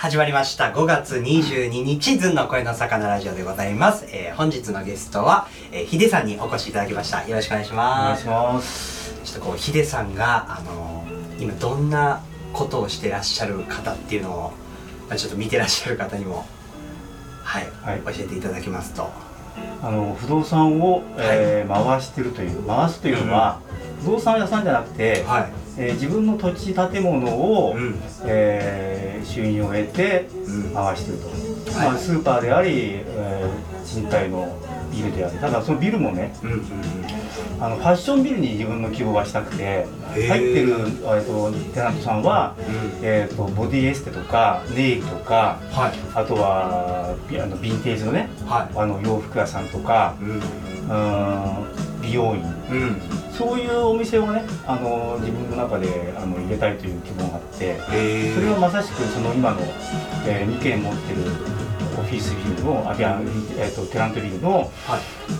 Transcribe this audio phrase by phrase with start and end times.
[0.00, 0.72] 始まりました。
[0.72, 7.28] 5月22日ずんの声の魚ラジオでございます、えー本日のゲストは、えー、ヒデさんにお越しいただきました。
[7.28, 9.14] よろしくお願いしお願ますいします。
[9.24, 12.22] ちょっとこうヒデさんがあのー今どんな
[12.54, 14.52] ことをしてらっしゃる方っていうのを
[15.06, 16.46] まあちょっと見てらっしゃる方にも
[17.42, 18.00] はい、はい。
[18.16, 19.10] 教えていただきますと。
[19.82, 23.60] あの不動産を、えー回してるという回すというのは、
[24.02, 27.94] 不動産屋さんじゃなくて、はいえー自分の土地建物を、うん。
[28.26, 30.74] えー収入を得てうん。
[30.74, 31.28] 回してると、
[31.78, 31.88] はい。
[31.90, 32.70] まあ、スーパーであり、
[33.04, 34.56] えー賃貸の
[34.92, 35.38] ビルであり。
[35.38, 36.64] ただそのビルもねうんうんうん。
[37.60, 42.64] あのファッションビルに自分の希望がしたくて入ってる、えー、とテナントさんは、うん。
[43.02, 45.92] えー、とボディエステとかネイルとかはい。
[46.14, 48.78] あとはビあのヴィンテージのねはい。
[48.78, 50.28] あの洋服屋さんとかうん。
[50.38, 52.42] うーん美容院。
[52.70, 53.00] うん
[53.40, 59.60] そういうお店をねあの自分の中であの入れたいという希望があってえそれはまさしくその今の、
[60.26, 61.22] え2軒持ってる
[61.98, 63.18] オフィスビルのあいや、
[63.58, 64.68] えー、とテナントビルの、はい。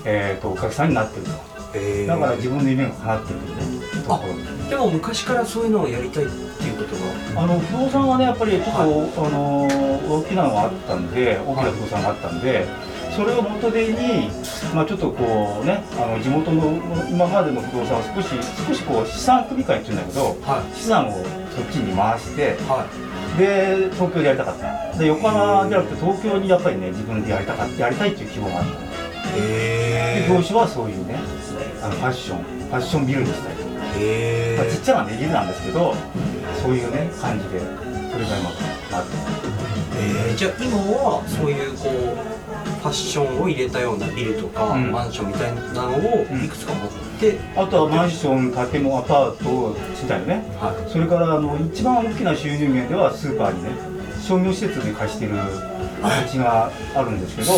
[0.05, 1.30] えー、とお客さんになってると。
[1.75, 2.06] えー。
[2.06, 6.97] だから自分の夢が叶ってるというねところでも昔からそういうのをやりたいっていうこと
[7.34, 7.42] が？
[7.42, 8.91] あの不動産はねやっぱりちょっと、はい。
[8.91, 9.69] あの
[10.16, 12.66] 大きなのがあったんで大きな不動産があったんで、
[13.16, 14.30] それを元手に、
[14.75, 16.80] まあ、ちょっとこうねあの地元の
[17.11, 18.28] 今までの不動産を少し
[18.69, 20.77] 少しこう資産組み換えっていうんだけどはい。
[20.77, 21.25] 資産をそっ
[21.70, 23.38] ちに回してはい。
[23.38, 24.98] で東京でやりたかった。
[24.98, 28.91] で横浜じゃなくて東京にやっぱりね自分でやりたかったやりたいっていう希望があった。
[29.36, 31.19] へで業種はそういうね
[31.83, 33.55] あのファッションファッションビルにしたい、
[33.98, 35.94] へまあ、ちっちゃなねビルなんですけど
[36.62, 37.61] そういうね感じで
[38.11, 38.50] それが今
[38.91, 39.12] なって
[40.03, 42.39] えー、じゃあ今はそういうこう
[42.81, 44.91] ファッションを入れたようなビルとか、うん。
[44.91, 46.45] マンションみたいなのをうん。
[46.45, 50.42] いくつか持って、あとはマンション建物アパート賃貸ね。
[50.61, 53.70] はそれからあの一番大きな収入源ではスーパーにね
[54.22, 55.33] 商業施設で貸してる
[56.27, 57.53] 土地があるんですけど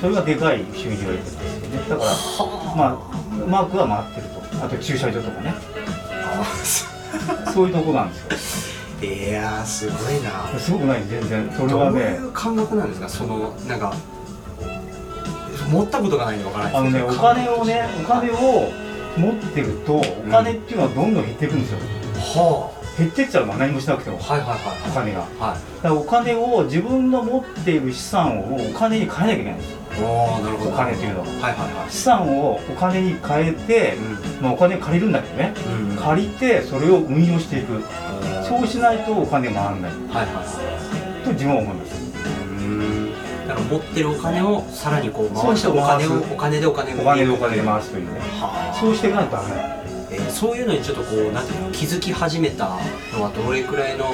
[0.00, 1.88] それがでかい収入を得てるんですよね。
[1.88, 2.10] だから
[2.76, 4.64] まあマークは回ってると。
[4.64, 5.54] あと駐車場とかね。
[6.34, 6.44] あ
[7.52, 7.68] そう。
[7.68, 9.08] いうとこなんですよ。
[9.10, 10.58] いやーすごいな。
[10.58, 11.02] すごくない？
[11.08, 11.52] 全然。
[11.56, 13.08] それどうはねいう感覚なんですか？
[13.08, 13.92] そのなんか
[15.72, 18.70] 持ったことがないんでわからないあのねお金をねお金を
[19.16, 21.78] 持ってるとお金っていうのはどんどん減っていくんですよ。
[22.14, 24.58] は減ってっちゃう何もしなくてもあはいはいはい。
[24.90, 25.20] お金が。
[25.20, 29.78] だはからお金を自分の持っている資産をお金に変えなきゃいけないんですよ。
[29.78, 30.70] いおおなるほど。
[30.70, 31.26] お金というのは。
[31.26, 35.54] はいはいは資産をお金に変えてい、まあ、お金借りるんだけどね。
[35.66, 35.96] うんうん。
[35.96, 37.82] 借りてそれを運用していく。
[38.46, 39.80] そうしないとお金回らない。
[39.82, 41.24] はいはいはい。
[41.24, 41.92] と自分は思います。
[42.26, 43.01] うん
[43.52, 48.18] だから持ってるお金をさらにこう回してお金をお金でお金をお金でお金で回すというね。
[48.40, 48.74] はあ。
[48.74, 49.48] そうしていかないとダメ
[50.12, 52.78] えーそういうのにちょっとこうなんていうの気づき始めた
[53.12, 54.12] のはどれくらいの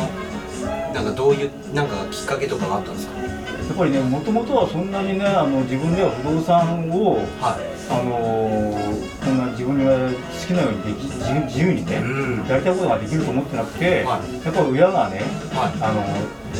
[0.92, 3.18] なんかどういうなんかきっかけとかがあったんですか？
[3.18, 7.68] やっぱりねもともとはそんなにねあの自分では不動産をはい。
[7.90, 12.46] あのーこんな自分が好きなようにでき自由自由にねうん。
[12.48, 14.44] やりたいことができると思ってなくて、はい。
[14.44, 15.20] やっぱり親がね
[15.52, 15.72] はい。
[15.82, 16.02] あの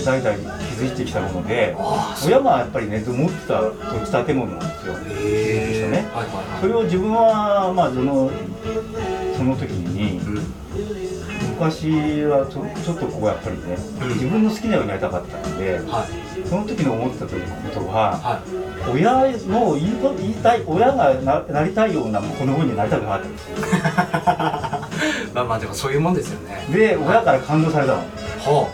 [0.05, 1.77] 代々築いてきたもので
[2.25, 5.97] 親がやっぱりね持ってた土地建物なんですよへえね。
[6.13, 8.31] はいはいそれを自分はまあその
[9.37, 10.55] その時にうん。
[11.59, 14.09] 昔はちょちょっとこうやっぱりねうん。
[14.11, 16.49] 自分の好きなようにやりたかったんではい。
[16.49, 17.33] その時の思ってたこ
[17.75, 18.41] とはは
[18.87, 18.91] い。
[18.91, 19.13] 親
[19.49, 23.57] の言いこ言いたい親がななりたいような子供になりたくなかったんですよ。
[25.35, 26.67] まあまあでもそういうもんですよね。
[26.73, 27.99] で親から感動されたの。
[27.99, 28.69] は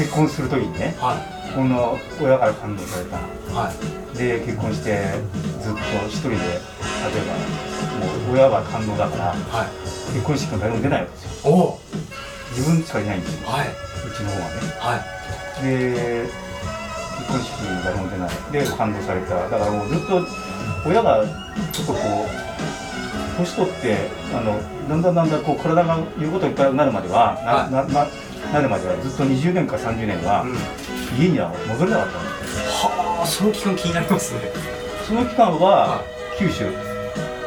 [0.00, 3.20] 結婚する時にねあはこの親から感動されたい
[3.52, 4.16] はい。
[4.16, 5.12] で結婚して
[5.60, 6.48] ずっと一人で例え
[7.28, 7.36] ば
[8.00, 9.68] もう親は感動だからはい。
[10.16, 11.78] 結婚式も誰も出ないわけですよ。
[12.56, 13.48] 自分しかいないんですよ。
[13.48, 13.68] はい。
[13.68, 13.72] う
[14.16, 14.56] ちの方はね。
[14.80, 15.68] はい。
[15.68, 16.24] で
[17.20, 18.30] 結婚式に誰も出ない。
[18.52, 19.36] で感動された。
[19.36, 20.24] だからもうずっと
[20.88, 21.20] 親が
[21.72, 24.56] ちょっとこう年取ってあの
[24.88, 27.36] だんだんだんだんこう体が言うこといっぱいになるまでは
[27.70, 27.92] な,、はい。
[27.92, 28.06] なな
[28.52, 30.56] なるまではずっと20年か30年はうん。
[31.18, 32.90] 家には戻れなかったんですよ。
[32.90, 34.40] はあその期間気になりますね。
[35.06, 36.04] その期間はは
[36.38, 36.66] 九州。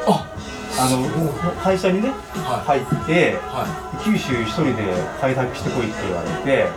[0.07, 0.27] あ
[0.79, 3.65] あの会社にねは入っては
[4.03, 4.83] 九州一人で
[5.21, 6.67] 開拓してこいって言われて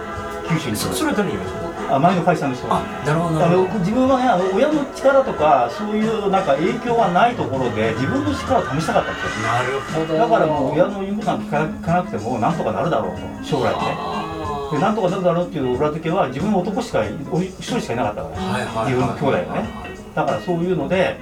[0.49, 2.67] 九州にいそそれは誰に言われたあ前の会社の人。
[2.71, 3.79] あなるほどなるほど。
[3.81, 9.47] 自分はねあの親の力とかそういうなんか影響がないところで自分の力を試したかったんですよ。
[9.47, 10.19] なるほど。
[10.19, 17.15] だからもう親の言うことなんか聞かなくてもなんとかなるだろうと将来ねあでなんとかなるだろうっていう裏付けは自分の男しか一
[17.63, 18.37] 人しかいなかったから。
[18.37, 18.93] ーはいはいはい。
[18.93, 19.87] 自分の兄弟がね。
[20.15, 21.19] だからそういうので、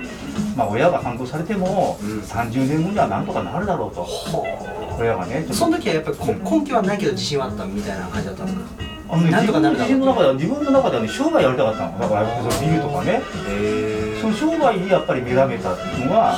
[0.56, 2.20] まあ、親が反抗されても、うん。
[2.20, 4.02] 30年後にはなんとかなるだろうと。
[4.02, 9.96] は親がねその時はやっぱりこ根拠はないけど自信はあったみたいな感じだったんですかああのね自なんとかなるだろう。
[9.96, 11.99] 分自分の中では自分の中ではね商売やりたかったの。
[12.00, 13.22] だからそのビルとかね。
[13.49, 16.37] へその商売にやっぱり目覚めたっていうのがは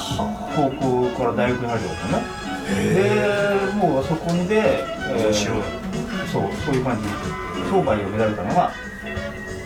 [0.54, 2.22] 高校から大学に入ることね。
[2.68, 5.62] へでもうそこで、え面白い。
[6.32, 7.08] そうそういう感じ
[7.70, 8.72] 商売を目覚めたのが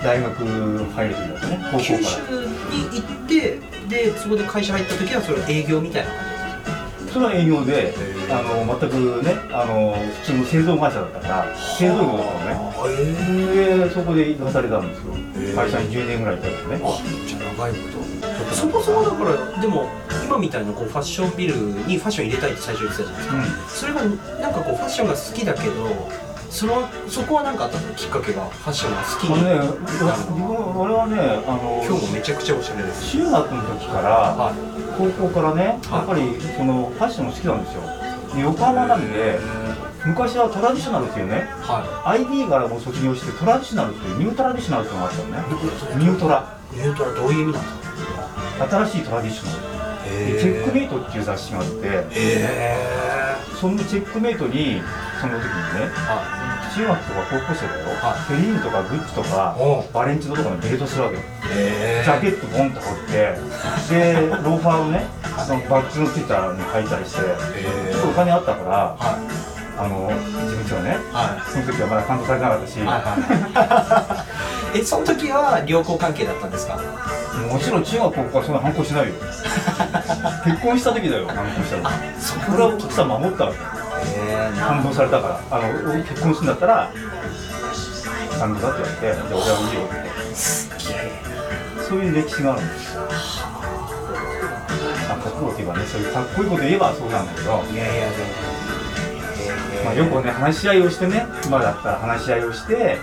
[0.03, 1.59] 大学入る時だったね。
[1.73, 2.47] 高校九州からに
[2.93, 3.59] 行って
[3.89, 6.30] でそこで会社入った時はそれ営業みたいな感
[7.13, 8.21] それは営業でー。
[8.31, 9.93] あの全くねあの
[10.23, 13.87] 普通の製造会社だったから製造業だったのね。
[13.87, 15.15] でそこで行かされたんですよ。
[15.55, 16.81] 会社に10年ぐらいいたんですね。
[16.83, 18.55] あじゃあ長いこと。
[18.55, 19.89] そもそもだからでも
[20.25, 31.17] 今みたいなこうファッションビルにファッション入れたいって最初言ってたじゃないですか、うそれがなんかこうファッションが好きだけどそのそこは何かあったのきっかけがファッションが好きになる自分俺はね
[31.47, 33.11] あの今日もめちゃくちゃおしゃれです。
[33.13, 34.55] 中学の時からはい。
[34.99, 36.03] 高校からねはい。
[36.03, 37.83] やっぱりそのファッション好きなんですよ。
[38.35, 39.39] で横浜なんで
[40.05, 41.85] 昔はトラディショナルっていうねは
[42.19, 45.39] IB からもう卒業してトラディショナルっていうニュートラディショナルっていうのがあったのね。
[46.03, 46.59] いニュートラ。
[46.73, 47.89] ニュートラどういう意味なんです
[48.59, 48.69] か？
[48.85, 49.71] 新しいトラディショナル。
[50.35, 52.05] でチェックメイトっていう雑誌があって
[53.61, 54.83] そのチェックメイトに
[55.21, 58.33] その時にねは中学とか高校生だよ、はい。
[58.33, 61.23] セリーヌとかグッチとかおバレンチノとかのベルトするわけよ。
[62.05, 63.13] ジャケットボンと羽織って
[63.95, 65.05] で ローファーをね
[65.37, 69.51] あのバッグのついたの履いたりしてへちょっとお金あったからはい。
[69.81, 72.79] あの事務長ねはその時はまだ担当されてなかったし、
[74.79, 76.79] えその時は良好関係だったんですか？
[77.51, 79.15] もちろん中学高校はそんな反抗しないよ
[80.45, 83.80] 結婚した時だよ反抗したのあそ俺は奥さん守ったわけ
[84.45, 86.93] へえ反抗されたからあの結婚するんだったら
[88.39, 91.31] 反抗だって言われてじゃあ俺はいいよって。
[91.91, 93.01] そういう歴史があるんですよ。
[95.11, 97.65] あ覚悟っていうかねそういうかっこいいこと言えばそうなんだけど。
[97.73, 98.51] いやいやでも
[99.85, 102.99] まあ、よくね話し合いをしてね今だったら話し合いをして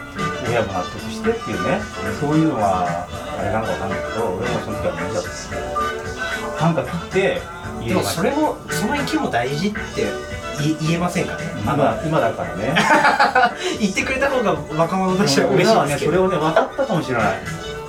[0.47, 1.81] 親も納得してっていうね
[2.19, 3.07] そういうのは
[3.39, 6.57] あれなのかわかんないけど俺もその時は無理だった。
[6.57, 7.41] 感覚って
[7.85, 9.77] でもそれもその息も大事って
[10.59, 11.43] 言言えませんかね？
[11.63, 12.75] 今今だからね。
[13.79, 16.11] 言ってくれた方が若者としては嬉しいですけど。
[16.11, 17.33] ねそれをね分かったかもしれない。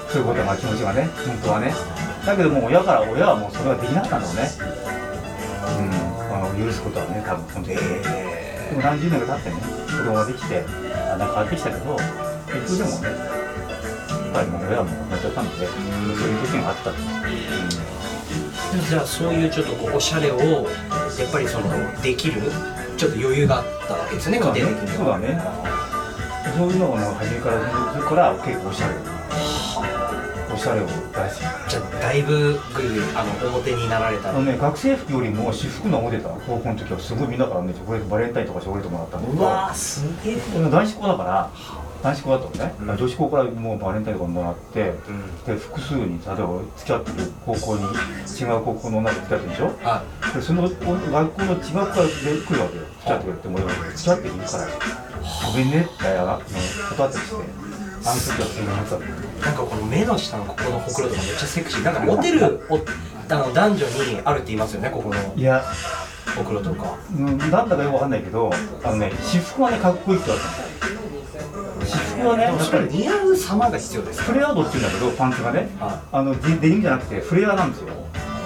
[0.08, 1.74] そういうことはまあ気持ちがね本当はね。
[2.26, 4.50] だけどもう親から親はもうそれはできなかったんだろうね。
[5.78, 6.34] うん。
[6.34, 9.56] あの許すことはね多分本当に、へでも何十年か経ってね
[9.86, 10.64] 子供ができて
[11.12, 11.96] あんな変わってきたけど
[12.46, 13.14] 結局でもねや
[14.28, 17.97] っぱりもう親はもう亡くなっちゃったんで、そういう時があったって、え
[18.88, 22.42] じゃあそういうちょっとこうおしゃれをやっぱりそのできる
[22.96, 24.60] ちょっと余裕があったわけですよねそうだね。
[24.60, 25.40] 家庭的にそうだね。
[26.56, 28.94] そういうのがもう初めからずっとから結構おしゃれ。
[30.52, 31.38] おしゃれを大好き
[31.70, 34.30] じゃあだいぶぐいぐいあの表になられた。
[34.30, 36.30] あのね学生服よりも私服の方出た。
[36.30, 39.42] 高校の時はすごいみんなからねチョコレートバレンタインとかチョコレートもらったんだけど。
[39.42, 40.36] うわーすげえ。
[40.56, 41.50] 俺男子校だから
[42.02, 42.96] 男子校だったのね、うん。
[42.96, 45.44] 女子校からもうバレンタインとかもらってうん。
[45.44, 47.82] で複数に例えば付き合ってる高校に
[48.40, 49.66] 違う高校の女と付き合ってるでしょ？
[49.82, 50.02] は
[50.34, 52.10] でその学校の違うからで
[52.46, 53.60] 来るわけよ付き合ってくれってもう
[53.94, 54.68] 付き合ってるから。
[55.52, 57.36] ごめんねって断ったりして。
[58.06, 58.96] あの時はすごい思ってた。
[58.96, 59.08] のい
[59.42, 61.84] なんかこの目の下のここのほくろとかめっちゃセクシー。
[61.84, 62.76] なんかモテるお
[63.30, 65.16] あの男女にあるって言いますよねここの。
[65.36, 65.64] いや。
[66.36, 66.94] ほくろとか。
[67.18, 68.50] うんなんだかよくわかんないけど
[68.84, 70.49] あのね私服はねかっこいいって言われ
[70.87, 71.07] たの
[71.88, 72.42] 私服はね。
[72.45, 74.23] やっぱり似合う様が必要です。
[74.23, 75.68] フレアードって言うんだけどパンツがね。
[75.80, 77.88] はあのデデニムじゃなくてフレアなんですよ。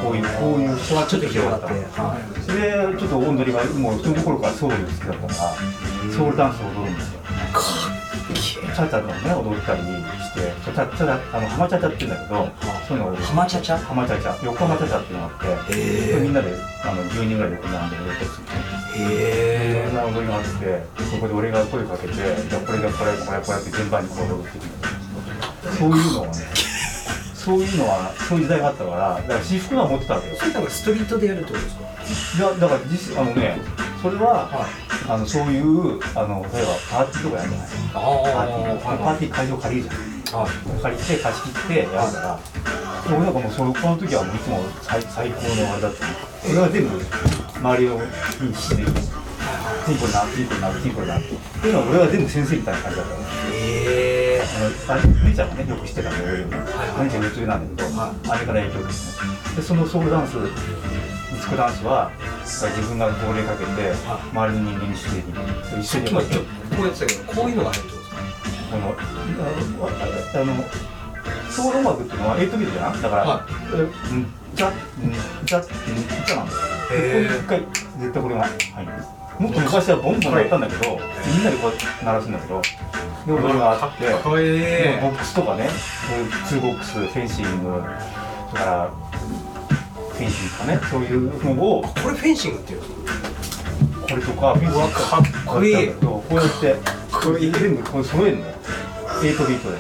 [0.03, 7.21] こういうこういうちょっと広がってはそれでちょっと踊りがもうその頃からソウル好きだったからソウルダンスを踊るんですよ。
[7.53, 12.51] かっけチャチャのね踊ったりしてチャチャチャあのハマチャチャって言うんだけど
[12.89, 13.23] そういうのを踊る。
[13.23, 13.79] ハマチャチャ？
[13.79, 14.45] ハマチャチャ。
[14.45, 16.51] 横浜チャチャっていうのがあってえみんなで
[16.91, 18.41] 10人ぐらい横に並んで踊ったりす
[18.99, 20.49] るへいろんな踊りがあって
[21.11, 22.25] そこで俺が声かけてじゃ
[22.59, 26.33] あこれがこれこれこれって順番にこう踊るっていうそういうのはね
[27.35, 30.37] そういうのはそういう時代があったからだから私服は持ってたわけよ。
[30.37, 31.71] それなんかストリートでやるってことで
[32.15, 32.45] すか？
[32.47, 33.59] いやだから実あのね
[34.01, 40.03] それははいあのそういうあの例えばパーティーとかやるじゃないあパーティーパーあティー会場借りるじゃん。
[40.03, 42.41] はい借りて貸し切ってやるから。
[43.05, 46.07] 俺なんかもうそのこの時はもういつも最最高のあれだった
[46.49, 47.01] 俺は全部
[47.59, 51.35] 周りを認知してティンコになティンコになティンコになって。
[51.67, 53.21] いうのは俺は全部先生みたいな感じだったの。
[53.21, 54.43] へえ
[55.27, 59.57] 姉ちゃんがねよく知ってたんで俺もはい姉ちゃん夢中なんだけど、はあれから影響を受けてね。
[59.57, 60.47] でそのソウルダンスミ
[61.43, 62.13] ツコダンスは
[62.47, 63.91] 自分が号令かけて
[64.31, 65.83] 周りの人間に指定に。
[65.83, 67.83] 一緒にこうやってたけどこういうのがある。
[67.83, 68.02] と
[68.73, 69.89] このあ
[70.35, 70.65] あの
[71.51, 74.75] ソウル音楽っていうのは8ビートじゃんだから、はえうんじゃうん
[75.47, 75.65] じゃうん
[76.27, 76.59] じゃなんだよ
[77.25, 77.61] 一回
[78.01, 78.93] 絶対これが入る。
[78.93, 82.63] んですもっと昔はボンボンやったんだけどみんなでこうやって鳴らすんだけど
[83.27, 85.69] でもそれがあってボックスとかね
[86.09, 87.83] そういうツーボックスフェンシング
[88.51, 92.87] それからフェンシングとかねそういうのをこれフェンシングっていうの？
[94.07, 95.75] これとかフェンシングかっこいい。
[95.95, 98.55] こうやったんだけどこうやってこいい全部これ揃えるのよ
[99.23, 99.79] 8ビートで。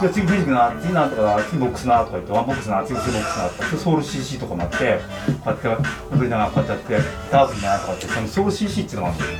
[0.00, 5.68] で次フェンシングな次なんとかな次ボックスなとか言ってワンボックスな次ボックスなとかでソウル CC とかもあってこうやって
[6.16, 9.38] 踊りながらこうやってやってダーツになとかってそのソウル CC っていうのがあるんだよ。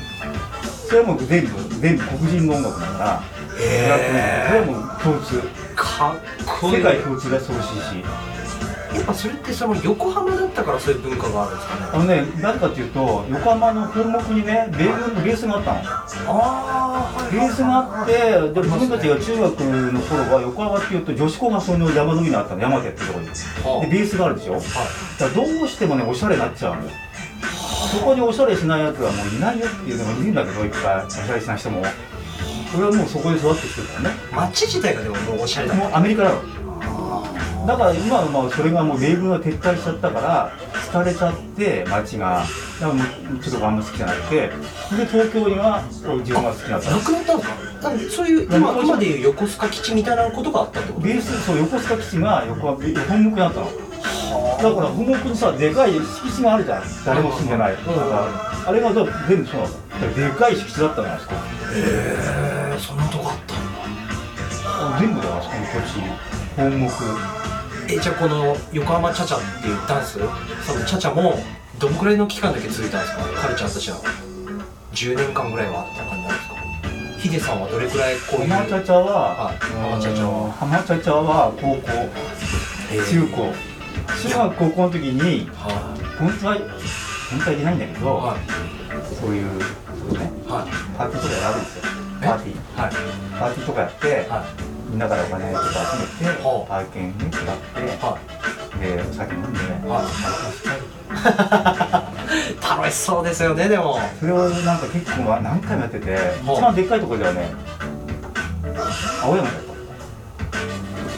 [0.86, 1.50] それはもう全部
[1.80, 3.22] 全部黒人の音楽だから
[3.58, 5.40] へそれはもう共通。
[5.76, 6.20] かっ
[6.60, 6.76] こいい。
[6.76, 8.04] 世界共通でソウル CC
[8.94, 11.82] やっぱそれってその横浜だったからそういう文化があるんですかね？
[11.92, 15.80] あのねなぜかっていうと横浜の本木にね米軍のベースがあったの。
[15.80, 23.28] ああベースがあってで自分たちが中学の頃は横浜っていうと女子校がその山の上にあったの山手ってとこに。
[23.28, 23.32] は
[23.82, 24.54] でベースがあるでしょ？
[24.54, 24.66] だか
[25.20, 26.84] らどうしてもねおしゃれになっちゃうの。
[26.84, 26.90] よ
[27.92, 31.06] そこにおしゃれしないやつはもういないよっていうのもいるんだけどいっぱい。
[31.06, 31.82] おしゃれしない人も。
[32.72, 34.16] 俺はもうそこで育ってきてるからね。
[34.32, 36.38] 街自体がでももうおしゃれだもうアメリカだろ。
[36.38, 36.42] あ
[37.66, 40.50] だから今はまあそれがもう米軍が撤退しちゃったから
[40.92, 42.44] 廃れちゃって街が。
[42.80, 43.04] だからも
[43.36, 44.52] うちょっとあんま好きじゃなくてで
[45.06, 51.06] 東京には自分が好きになったーなくなったんですかなんかそういう今今でいう横須賀基地みたいなことがあったってこと？
[51.06, 53.66] ベースそう横須賀基地が横浜本木にあったの。
[54.62, 56.82] だから本木にさでかい敷地があるじゃん。
[57.04, 60.14] 誰も住んでない、んだからあれが全部そうなの。
[60.14, 61.34] でかい敷地だったのよあそこ。
[61.34, 61.36] へ
[62.74, 63.49] えそんなとこあった
[64.98, 66.00] 全部だよあそこの土地
[66.56, 66.70] 本
[67.86, 67.92] 木。
[67.92, 70.18] えじゃあこの横浜チャチャっていうダンス？
[70.66, 71.34] そのチャチャも
[71.78, 73.98] どのくらいの期間だけ続いたんですかカルチャーとしては。
[74.92, 76.54] 10年間ぐらいはあった感じなんですか？
[77.20, 78.48] ヒデさんはどれくらいこういう？
[78.48, 79.56] ハマチャチャははい。
[79.58, 81.88] ハマチャチャはハマチャチャは高校
[82.92, 83.52] えー中高。
[84.22, 86.54] 中学高校の時には本当は
[87.30, 89.14] 本当はいけないんだけど、いはい。
[89.14, 90.70] そういうねはい。
[90.98, 91.82] パーティーとかやるわけですよ。
[92.22, 92.26] え？
[92.26, 92.58] パーティー。
[92.82, 92.92] はい。
[93.38, 94.44] パーティーとかやって、は
[94.90, 95.64] みんなからお金とか
[96.18, 98.18] 集めて、はあパー券ね配っ
[98.80, 99.60] て、でお酒飲んで、
[102.68, 104.00] 楽しそうですよねでも。
[104.18, 107.54] それをなんか結構何回もやってて、あ一番でっかいところではね
[109.22, 109.70] 青山だった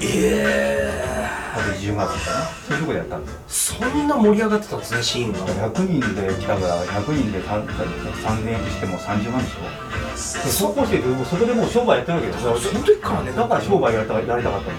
[0.02, 1.21] え
[1.52, 2.46] あと10月とかね。
[2.66, 3.78] そういうところでやったんですよ。
[3.82, 5.38] えそんな盛り上がってたんですねシーンが
[5.70, 9.62] 100人で来たから100人で3000円しても30万でしょ。
[9.62, 12.56] で高校生でもうそこでもう商売やってるわけですよ。
[12.58, 14.70] その時からねだから商売やりたやりたかった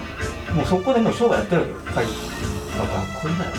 [0.52, 2.06] のもうそこでもう商売やってるわけよはい
[2.74, 3.50] だからこれだよ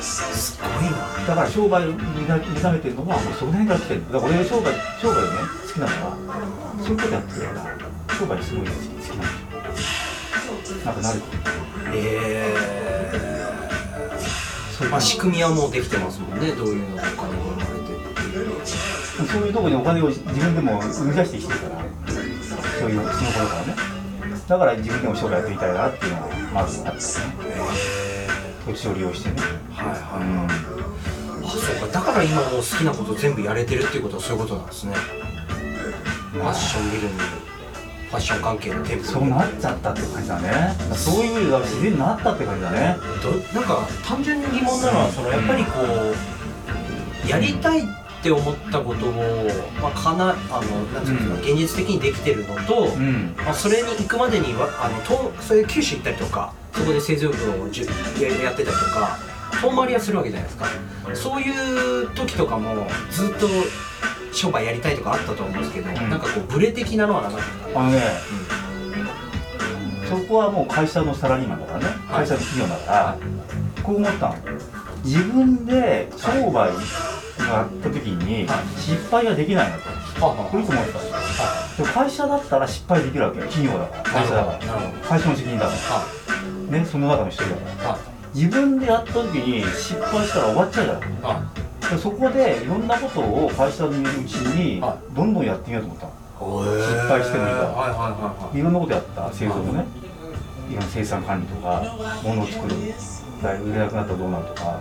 [0.00, 5.28] すごいなだから商売を目覚めてるのはもうその辺から来てるだから俺商売商売ね
[5.66, 6.16] 好きなのは
[6.80, 9.51] そういうことやってるから商売すごい好き好きなんですよ
[10.84, 11.20] なんかなる
[11.94, 12.56] え
[14.72, 16.52] そういうえまあ仕組みはもうできてますもんね。
[16.52, 18.66] どういうのがお金が生まれてっていう。
[19.26, 21.84] そういうところにお金を自分でも生み出してきてるから。
[22.06, 23.76] そういうその頃からね。
[24.48, 27.02] だから自分でも商売やっていたいなっていうのがまずあってね。
[28.66, 29.36] 土地を利用してね。
[29.70, 30.82] はいはい、うん。
[31.44, 34.94] あそうかだから今もう好きなこと全部やれてるっていうことはそういうことなんですね
[36.32, 40.74] ファッションビルにファッション関係の店舗そうなっちゃったって感じだね。
[40.94, 42.96] そういう意味では自然になったって感じだね。
[43.22, 45.80] どなんか単純に疑問なのはそのやっぱりこ
[47.26, 47.84] うやりたいっ
[48.22, 49.12] て思ったことを、
[49.80, 53.34] まあ、かなあのなんていうんですか、現実的にできてるのと、うん。
[53.36, 57.86] まあ、それに行くまでにはあのとそういう九州行ったりとかそこで製造業をじゅ
[58.20, 59.18] ややってたりとか
[59.60, 60.66] 遠回りはするわけじゃないですか。
[61.14, 63.46] そういう時とかもずっと
[64.32, 65.94] 商売やりたいとかあったと思うんですけど、ん。
[65.94, 67.40] なんかこうブレ的なのはなかっ
[67.72, 68.00] たあのね
[70.08, 71.86] そこはもう会社のサラリーマンだからね。
[72.10, 73.16] 会社の企業だから、は
[73.82, 74.36] こう思ったの。
[75.04, 78.80] 自分で商売がやった時にはい。
[78.80, 80.26] 失敗ができないなと。
[80.26, 80.98] はこれいつも思ってた。
[80.98, 83.46] んです会社だったら失敗できるわけよ。
[83.46, 84.02] 企業だから。
[84.02, 84.58] 会社だから。
[85.08, 86.06] 会社の責任だかは
[86.70, 87.84] らねその中の一人だから。
[87.84, 87.86] い。
[87.88, 87.98] は
[88.34, 91.42] 自分でやった時に失敗したら終わっちゃうじゃない
[91.98, 96.12] そこでいろんなことを会社にいるうちにはどんどんやってみようと思ったの。
[96.78, 97.68] い失敗してもいいから。
[97.68, 98.58] はいはいはいはい。
[98.58, 99.84] いろんなことやった製造もね。
[100.70, 101.82] いろんな生産管理とか
[102.24, 102.74] 物を作る。
[103.42, 104.80] だ売れなくなったらどうなるとか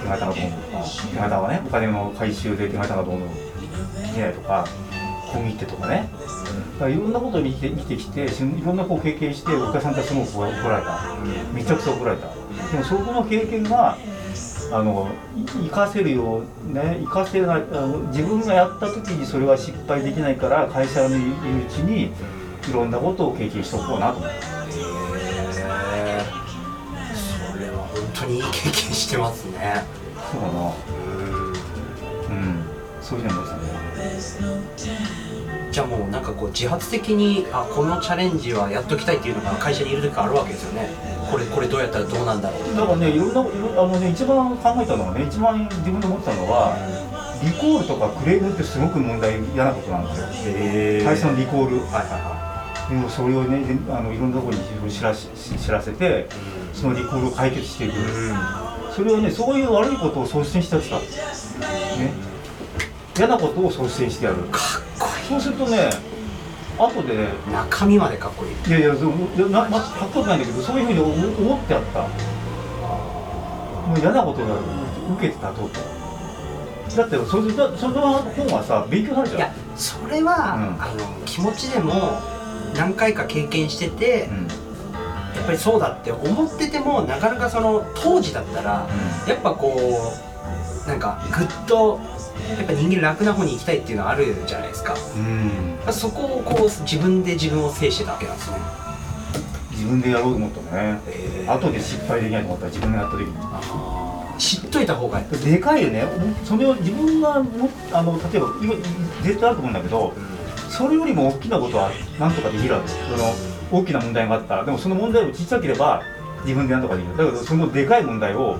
[0.00, 3.28] 手形がどうなるとか手形はねお金の回収で手形がどうなる
[4.02, 4.64] できないとか
[5.32, 6.08] 小切手とかね。
[6.74, 11.16] だからいろんなことを見て見てきてしいろんなこう経験してお客さんたちも怒られた。
[11.52, 12.28] めちゃくちゃ怒られた。
[12.28, 13.98] でもそこの経験が
[14.70, 22.12] あのい生かせるようね生かせないあの自分がやった時にそれは失敗できないから会社にいるうちに
[22.68, 24.18] いろんなことを経験しておこうなと。
[24.18, 24.42] 思って
[27.14, 29.84] それは本当にいい経験してますね。
[30.30, 30.74] そうだな。
[32.28, 32.64] うん。
[33.00, 35.27] そういうふうに思ってたね
[35.70, 40.88] じゃあもうなんかこう自発的にあこのチャレンジはやっときたいっていうのが会社にいる時からあるわけですよね。
[41.30, 42.74] これこれどうやったらどうなんだろう。
[42.74, 43.44] だからねいろんなあ
[43.86, 46.74] のね一番考えたのはね一番自分で思ってたのは
[47.44, 50.54] リコールとかクレームってすごく問題嫌なことなんですよ。
[50.56, 51.76] へ会社のリコール。
[51.76, 52.48] はいはいは
[52.88, 56.26] でもそれをねであのいろんなところに知らし知らせて
[56.74, 57.98] いそのリコールを解決していく。
[57.98, 58.36] うん。
[58.96, 60.96] それをねそういう悪いことを率先してやってた。
[60.96, 62.12] ね。
[63.16, 64.36] 嫌なことを率先してやる。
[64.50, 65.90] かっこそうするとね
[66.78, 68.52] 後で中身までかっこいい。
[68.70, 72.00] いやいやそうなまかっこよくないんだけどそういうふうに思思ってやった。
[72.02, 74.54] もう嫌なことが
[75.16, 75.68] 受けてたと
[76.96, 79.38] だってそれだその本はさ勉強されちゃう。
[79.38, 80.82] いやそれは、うん。
[80.82, 81.92] あの気持ちでも
[82.76, 84.46] 何回か経験してて、うん。
[84.46, 88.86] やっぱりそうだって思っててもなかなかその当時だったら
[89.26, 89.76] やっぱこ
[90.86, 92.00] うなんかぐっと
[92.56, 94.94] やっぱ人間楽な方に行きたいっていうのはあるじゃないですか。
[95.86, 95.92] うん。
[95.92, 98.56] そこをこう自分で自分を制してたわけなんですね。
[99.70, 101.00] 自分でやろうと思ったのね。
[101.06, 104.38] え後で失敗できないと思ったら自分がやった時にあー。
[104.38, 106.04] 知っといた方がいい、でかいよね。
[106.44, 108.74] それを自分がもあの例えば今
[109.22, 110.12] 絶対あると思うんだけど
[110.68, 111.90] それよりも大きなことは
[112.20, 112.86] なんとかできるわけ。
[112.86, 116.02] ですその大きな問題があったでもその問題を小さければ
[116.44, 117.16] 自分でなんとかできる。
[117.16, 118.58] だけどそのでかい問題を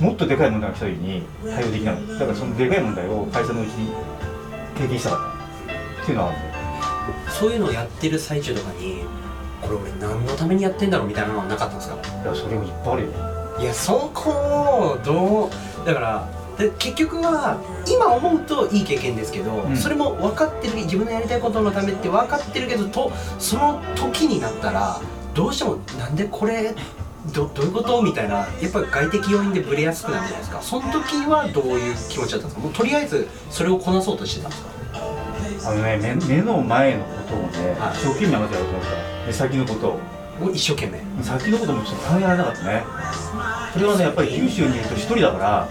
[0.00, 2.06] もっとでかい問題が来た時に対応できない。
[2.08, 3.92] だからそのでかい問題を会社のうちに
[4.76, 5.18] 経験したかっ
[5.66, 6.02] た。
[6.02, 6.38] っていうのはある。
[7.32, 9.02] そういうのをやってる最中とかに
[9.62, 11.96] これ俺何のためにやってんだろうみたいなのはなかったんですか？
[12.22, 13.08] いやそれもいっぱいあるよ。
[13.60, 16.28] いやそこをどうだから
[16.58, 19.76] で結局は今思うといい経験ですけど、うん。
[19.76, 25.00] それも分かってる自分のやりたいことのためって分かってるけどとその時になったら
[25.34, 26.74] どうしてもなんでこれ
[27.34, 28.02] どどういうこと？
[28.02, 30.62] みたいなやっぱり外的要因でブレやすくなるじゃないですか。
[30.62, 32.60] その時はどういう気持ちだったんですか？
[32.60, 34.62] もうとりあえずそれをこなそうとしてたんです
[35.64, 35.70] か？
[35.70, 37.98] あのね目目の前のことをね、はい。
[37.98, 40.00] 一生懸命やろうとやろうと思った目先のことを。
[40.38, 41.24] もう一生懸命。
[41.24, 42.84] 先のこともちょっと考えられなかったね。
[43.72, 45.68] それはねやっぱり九州にいると一人だから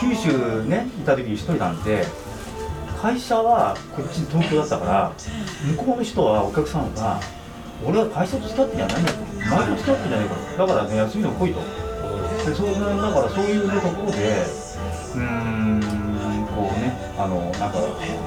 [0.00, 2.04] 九州ねいた時に一人なんで
[3.00, 5.12] 会社はこっち東京だったから
[5.76, 7.20] 向こうの人はお客さんが
[7.84, 9.24] 俺は会社と付き合ってんじゃないんだとお
[9.56, 11.60] 前と付き合ってんじゃないかだからね休みの来いと。
[11.60, 14.18] でそうだからそういうところで
[15.14, 17.78] うーんこうねあのなんか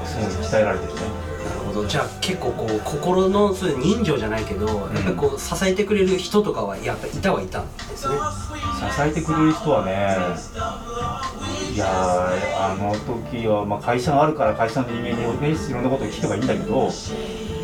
[0.06, 1.00] すごい鍛えられてるね。
[1.44, 1.86] なるほど。
[1.86, 8.14] じゃあ結構こう心のそういう人情じゃないけど、やっぱりこう支えてくれる人とかはやっぱいたはいたんですね。
[8.94, 10.16] 支えてくれる人はね
[11.74, 16.88] いやーあの時は、まあ、会社があるから会社の人間に、ね、いろんなことを聞けばいいんだけど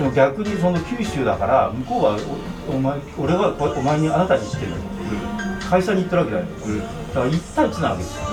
[0.00, 2.16] でも逆にその九州だから向こうは
[2.66, 4.72] おお前俺はこお前にあなたに言ってる
[5.68, 6.48] 会社に行ってるわけじゃない。
[6.50, 8.24] うんうんだから1対1なわけですよ。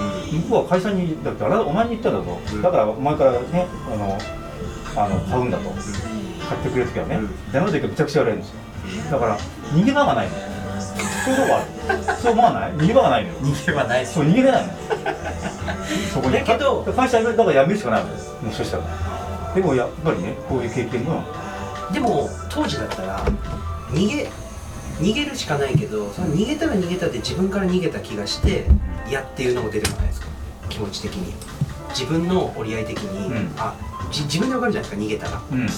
[0.44, 4.18] 向こうは会社にだってあなたお前に言ってるんだうんとだからお前からねあの
[5.04, 5.70] あの買うんだと。
[6.48, 7.16] 買ってくれる時はね。
[7.18, 8.56] うんやめちゃくちゃ悪いんですよ。
[9.12, 9.38] だから
[9.74, 10.34] 逃げ場がないの。
[10.80, 11.56] そういうとこ
[11.90, 12.04] ある。
[12.22, 12.72] そう思わない？
[12.74, 13.36] 逃げ場がないのよ。
[13.42, 14.74] 逃げはないですそう逃げれないの。
[16.14, 16.34] そこに。
[16.34, 18.84] だけどか会社だから辞めるしかないのよもうそしたら。
[19.56, 21.24] でもやっぱりねこういう経験も
[21.94, 23.26] でも当時だったら
[23.90, 24.30] 逃げ
[25.00, 28.66] 逃げるしかないけどその逃げたら逃げたって自分から逃げた気がして
[29.08, 30.28] 嫌っていうのも出てこないですか。
[30.70, 31.34] 気持ち的に。
[31.90, 33.54] 自分の折り合い的に、うん。
[33.58, 33.76] あ
[34.12, 35.42] じ自分で分かるじゃないですか逃げたら。
[35.52, 35.62] うん。
[35.62, 35.70] うん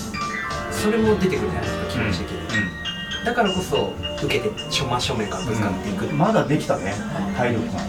[0.72, 3.92] それも出てくるじゃないですか気持ち的に、だからこそ
[4.24, 6.18] 受けて正真正面からぶつかっていく、うん。
[6.18, 6.94] まだできたね
[7.36, 7.80] 体力が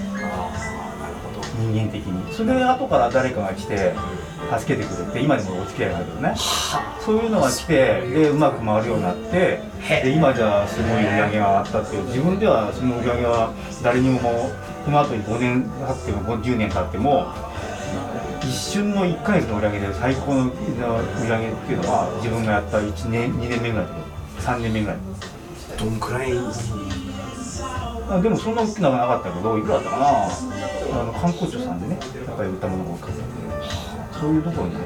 [1.61, 2.33] 人間的に。
[2.33, 3.93] それで後から誰かが来て
[4.59, 6.29] 助けてくれて今でもお付き合いがあるけどね。
[6.29, 17.27] はそういうのが来てでうまく回るようになってへで今じゃすごい売り上げがあったっていう自分ではその売り上げは誰にももうこの後に5年経っても10年経っても
[18.43, 24.97] 一瞬の1ヶ月の売り上げで最高の売り上げっていうのは自分がやった1年2年目ぐらいだけど3年目ぐらい。
[25.79, 26.33] どんくらい
[28.11, 30.05] あでもそんな大きなのがなかったけどいくらだったかな。
[30.93, 33.11] あの観光庁さんでねやっぱり売ったものが多かっ
[34.13, 34.81] たそういうところにね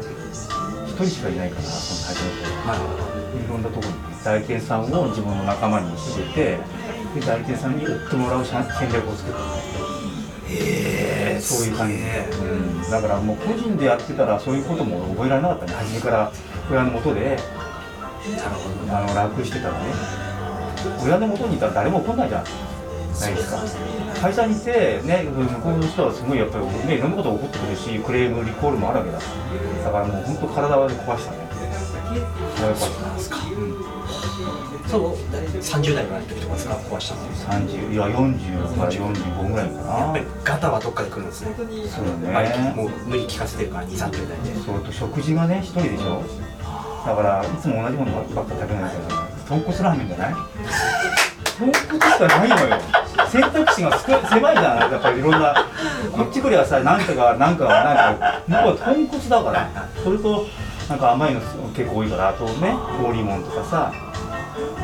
[0.86, 4.14] 一人しかいないからその会社の人なるほどいろんなところに。
[4.24, 6.58] 代理店さんを自分の仲間にしてて
[7.14, 15.72] で代理店さんに売ってもらう戦略を作ってへえそういう感じで、うん、だからもう個人でやってたらそういうことも覚えられなかったね。
[15.74, 16.32] 初めから
[16.70, 17.38] 親のもとで
[18.90, 19.84] あの楽してたらね。
[21.02, 22.44] 親のもとにいたら誰も怒んないじゃん
[23.20, 23.58] ないですか
[24.20, 31.38] 会社にいてね向こうの人はすごいやっぱりねいろんなこと起こってくるしクレームリコールもあるわけだだからもう本当体は壊したね。
[32.14, 32.24] よ
[32.74, 33.84] かったなんですかうん
[34.88, 36.74] そう30代ぐらいの時とかですか？
[36.74, 37.22] 壊したの。
[37.62, 39.98] 30いや40から45ぐらいかな。
[39.98, 41.54] やっぱりガタはどっかで来るんですね。
[41.56, 42.72] そうね。
[42.76, 44.60] もう無理聞かせてるから2 3 0代で。
[44.64, 46.22] そうと食事がね一人でしょ。
[47.06, 50.34] だからいつも同じものばっか食べないから豚骨ラーメンじゃない？
[51.58, 52.76] 豚骨しかないのよ
[53.34, 55.54] 選択肢が少狭いじゃんやっぱりいろんな。
[56.12, 60.46] こっち来りゃさ何かが何かが何か向こうは豚骨だからそれと
[60.88, 61.40] なんか甘いの
[61.74, 63.92] 結構多いからあとね氷もんとかさ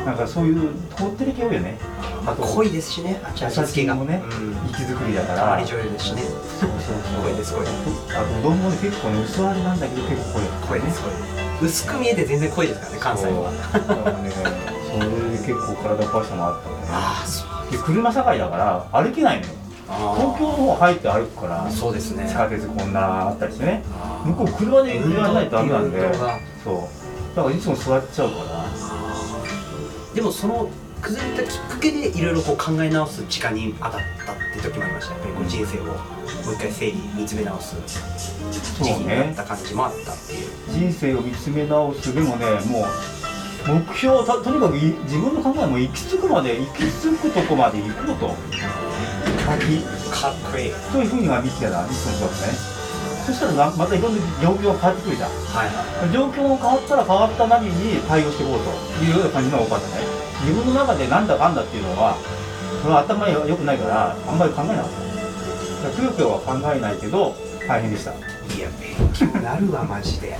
[0.05, 1.77] なんかそういうこってり系多いよね
[2.25, 6.21] まあ濃いですしね味優付けがもねうん生き作りだからたまり醤油ですしね
[6.59, 7.65] そうそうそう濃いです濃い
[8.11, 13.79] あとうどんもね結構ね薄味なんだけど結構濃い濃いです濃いです薄く見えて全然濃いですからね関西はそ
[14.17, 19.53] うねそれで結構体壊したのもあったんねああそうで車社会だから歩けないのよ。
[19.87, 22.27] 東京の方入って歩くからそうですね。
[22.27, 23.83] 地下鉄こんなあったりしてね。
[24.25, 26.13] 向こう車でやらないとダメなんで
[26.63, 27.35] そう。
[27.35, 28.65] だからいつも座っちゃうから。
[30.13, 30.69] でもその
[31.01, 34.01] 崩れたきっかけでいろいろこう考え直す時間に当たったっ
[34.53, 35.13] て時もありました。
[35.13, 35.95] やっぱりこう人生をもう
[36.53, 37.75] 一回整理見つめ直す
[38.51, 40.47] 時期になった感じもあったっていう。
[40.69, 42.13] 人生を見つめ直す。
[42.13, 42.85] でもねもう
[43.67, 48.35] 目標たとにかくい自分の考えも行き着くまで行き着くとこまで行こうと。
[49.45, 50.71] 先かっこいい。
[50.91, 52.71] というふうには見てたいつもそうですね。
[53.25, 55.29] そしたらなまたいろんな状況が変わってくるじゃん。
[55.29, 60.05] はい状況が変わったら変わったなりに対応していこうというような感じのが多かったね。
[60.41, 62.17] 自分の中でなんだかんだっていうのは
[62.81, 65.01] それは頭が良くないからあんまり考えなかった。
[65.89, 67.35] くよくよは考えないけど
[67.67, 68.13] 大変でした
[68.55, 70.37] いや勉強になるわマジで。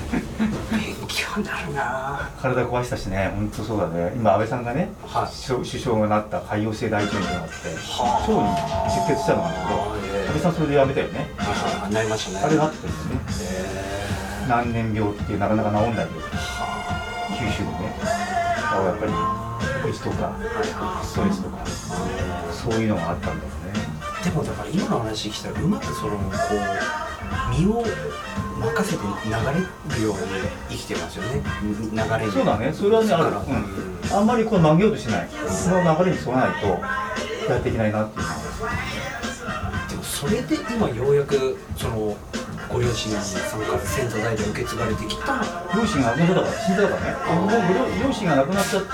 [0.72, 2.30] 勉強になるな。
[2.42, 4.14] 体壊したしね本当そうだね。
[4.16, 5.48] 今安倍さんがねはい。
[5.48, 8.32] 首相がなった潰瘍性大腸炎があってはあ。
[8.32, 11.30] 腸に出血したのなんだけど安倍さんそれでやめたよね。
[11.38, 12.46] あなりましたね。
[12.46, 12.90] あれがあったんで
[13.32, 13.68] すよね。
[14.46, 17.96] へ難年病っていうなかなか治んないでーは九州でね。
[18.02, 19.12] だからやっぱり
[19.84, 20.34] 食事とか
[21.04, 21.66] ストレスとか
[22.52, 23.74] そういうのがあったんだよね。
[24.02, 27.11] あでもだから今の話聞いたらうまくそのこう
[27.58, 27.84] 身を
[28.60, 30.20] 任せて流れるように
[30.70, 31.42] 生きてますよね。
[31.62, 32.72] 流れにそうだね。
[32.74, 35.30] それはねある、うん、あんまりこう曲げようとしない。
[35.50, 36.68] その流れに沿わないと
[37.52, 38.36] やっていけないなっていうのは。
[39.90, 42.16] でもそれで今ようやくその
[42.70, 45.44] ご両親さんから先祖代々受け継がれてきた。
[45.76, 47.08] 両親が亡くなったから死んだからね。
[47.36, 47.50] もう
[48.02, 48.90] 両両親が亡くなっちゃって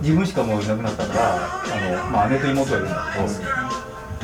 [0.00, 3.24] 自分しかもういなくなったからあの、まあ、姉と妹がいるんだけど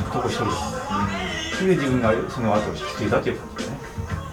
[0.09, 0.45] 男一人。
[0.45, 1.30] だそ
[1.61, 3.79] れで自分がその後を引き継いだっていう感じだね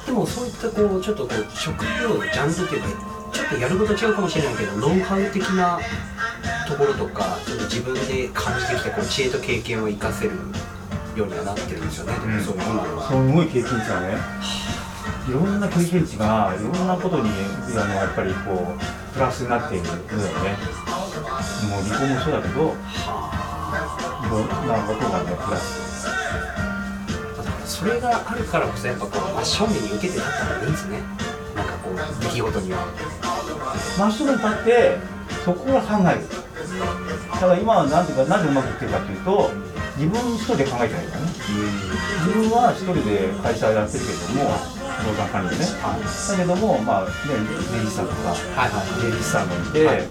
[0.06, 2.88] でもそういったこうちょっとこう職業のジャンルっていうか
[3.32, 5.78] ちょっとやること違うかもしれないけどノウハウ的な
[6.66, 10.32] ところとかちょっと自分で感じてきたこう知恵と経験を生かせる
[11.16, 13.08] ようにはなってるんですよね、でもそういうものは。
[13.08, 14.16] すごい経験値がね
[15.28, 17.28] いろんな経験値がいろんなことに
[17.76, 19.98] あのやっぱりこうプラスになっているよね
[21.68, 25.88] もう離婚もそうだけどいろんなことがねプラス
[27.68, 31.02] それがあるからこそやっぱこう真正面に受けて立った方がいいんですね。
[31.54, 32.78] なんかこう出来事には。
[33.98, 34.98] 真正面に立って
[35.44, 36.47] そこから考える。
[36.78, 39.50] だから今はなんていうかなぜうまくいってるかというと
[39.98, 41.32] 自分一人で考えてないからね。
[42.26, 44.54] 自分は一人で会社やってるけれども
[44.98, 45.66] 不動産管理でね。
[45.82, 47.10] はいだけどもまあね
[47.70, 48.34] 税理士さんとか
[49.02, 50.06] 税理士さんがいて、はい。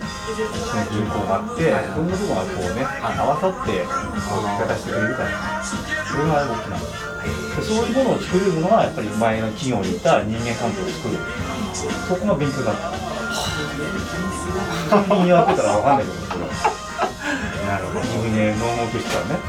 [0.92, 3.16] 銀行があって、はいそんなとこがこうね、はい。
[3.16, 5.64] 合わさって生き方してくれるから。
[5.64, 11.20] それが大きなでそういうものを作れるのがやっぱり前の企業にいた人間関係を作る。
[12.08, 12.97] そこが勉強だった
[14.48, 16.78] 人やってたら分かんないけどそれは
[17.68, 19.40] なるほど自分でノンとしてたらね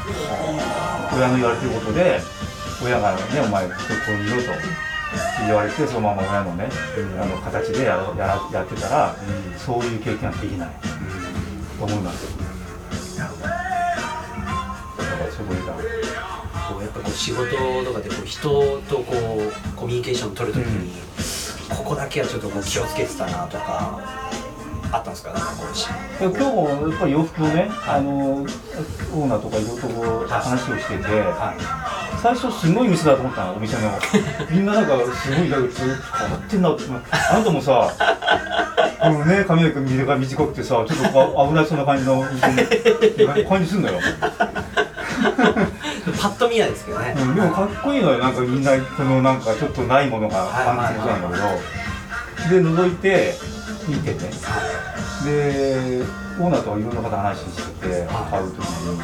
[1.15, 2.21] 親の言われてることで
[2.83, 3.73] 親がねお前こ
[4.05, 4.89] こにいろと
[5.45, 6.69] 言われてそのまま親のね、
[7.19, 9.15] あの形でやろやらやってたら、
[9.57, 10.69] そういう経験はできない
[11.79, 12.23] と思います
[13.19, 18.49] よだからそこでだこうやっぱこう仕事とかでこう人
[18.81, 19.03] とこ
[19.73, 20.91] うコミュニケーション取るときに、
[21.69, 23.99] ここだけはちょっとこう気をつけてたなとか
[24.91, 25.31] あったんですか？
[25.31, 29.81] なんかこうしで今日もやっぱり洋服をね、あのオーナーとかいろい。
[29.81, 29.89] ろ
[30.23, 31.03] と話をしてて、
[32.21, 33.91] 最初すごい店だと思ったのお店の。
[34.49, 37.91] みんななんかすごいなんかずっと変わってんなってあなたもさ
[38.99, 42.23] このね髪の毛短く短くてさちょっと危ないそうな感じの
[43.47, 43.99] 感じすんのよ、
[46.21, 48.17] パッと見ないですけどね、うん、でもかっこいいのよ。
[48.19, 52.61] なんかみんなこのなんかちょっとないものが感じそうなんだけど。
[52.61, 53.35] で覗いて
[53.89, 54.17] 見てね
[55.25, 56.01] で
[56.39, 57.45] オーナーとはいろんな方話し
[57.81, 59.01] てて会う時に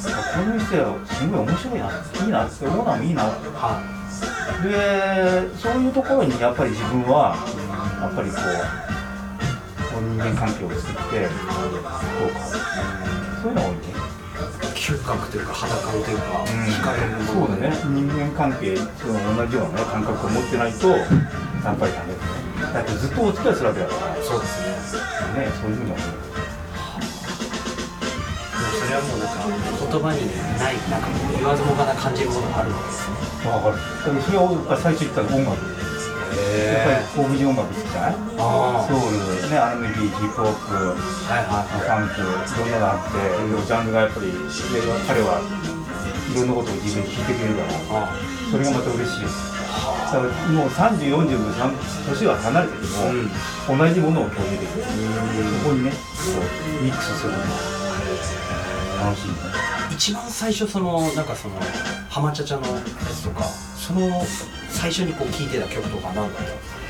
[0.00, 1.90] この店はすごい面白いな
[2.24, 3.28] いいなってオーナーもいいな。
[3.28, 3.82] っては
[4.62, 7.36] でそういうところにやっぱり自分は
[8.00, 11.34] やっぱりこうの人間関係を作ってこ
[11.74, 12.40] うか
[13.42, 14.00] そういうのが多いね。
[14.74, 17.70] 嗅覚というか肌感というか、惹かれるそうだね。
[17.84, 24.14] 人間関係その同じようなね感覚を持ってないとやっぱりダメだねだってずっとお付き合いするわけだから。
[24.14, 24.70] ねそうですね。
[25.60, 26.04] そういうふうに思う。
[28.70, 30.26] それはもうなんか言葉に
[30.58, 33.16] ないなんか言わずもがな感じるものがあるわけですね。
[33.50, 33.78] わかる。
[34.04, 35.56] でもそれをやっぱり最初言ったら音楽。
[36.30, 38.14] やっぱり黒人音楽好きじゃない？
[38.38, 43.18] あソウルね R&B ヒップホップはいはファンクいろんなのがあって、
[43.66, 44.38] ジャンルがやっぱりで
[45.06, 48.14] 彼はいろんなことを自分に聞いてくれるからあ
[48.50, 49.28] それがまた嬉しいだ
[50.18, 51.70] もう3040の
[52.08, 53.30] 年は離れてても、うん
[53.78, 54.82] 同じものを共有できる、
[55.62, 55.96] そこにねこ
[56.80, 57.38] うミックスするの。
[59.00, 59.28] 楽しい。
[59.28, 59.34] ね
[59.92, 61.54] 一番最初そのなんかその
[62.08, 62.80] ハマチャチャのや
[63.12, 64.24] つとかその
[64.70, 66.80] 最初にこう聴いてた曲とか何だったんです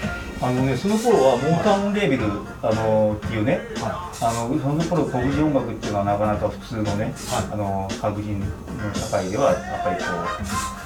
[0.41, 2.25] あのねその頃はモータウンレーベル
[2.63, 7.15] あのっていうねかあのその頃黒人音楽っていうのはなかなか普通のね、はい。
[7.53, 8.47] あの白人の
[8.95, 10.80] 社会ではやっぱりこう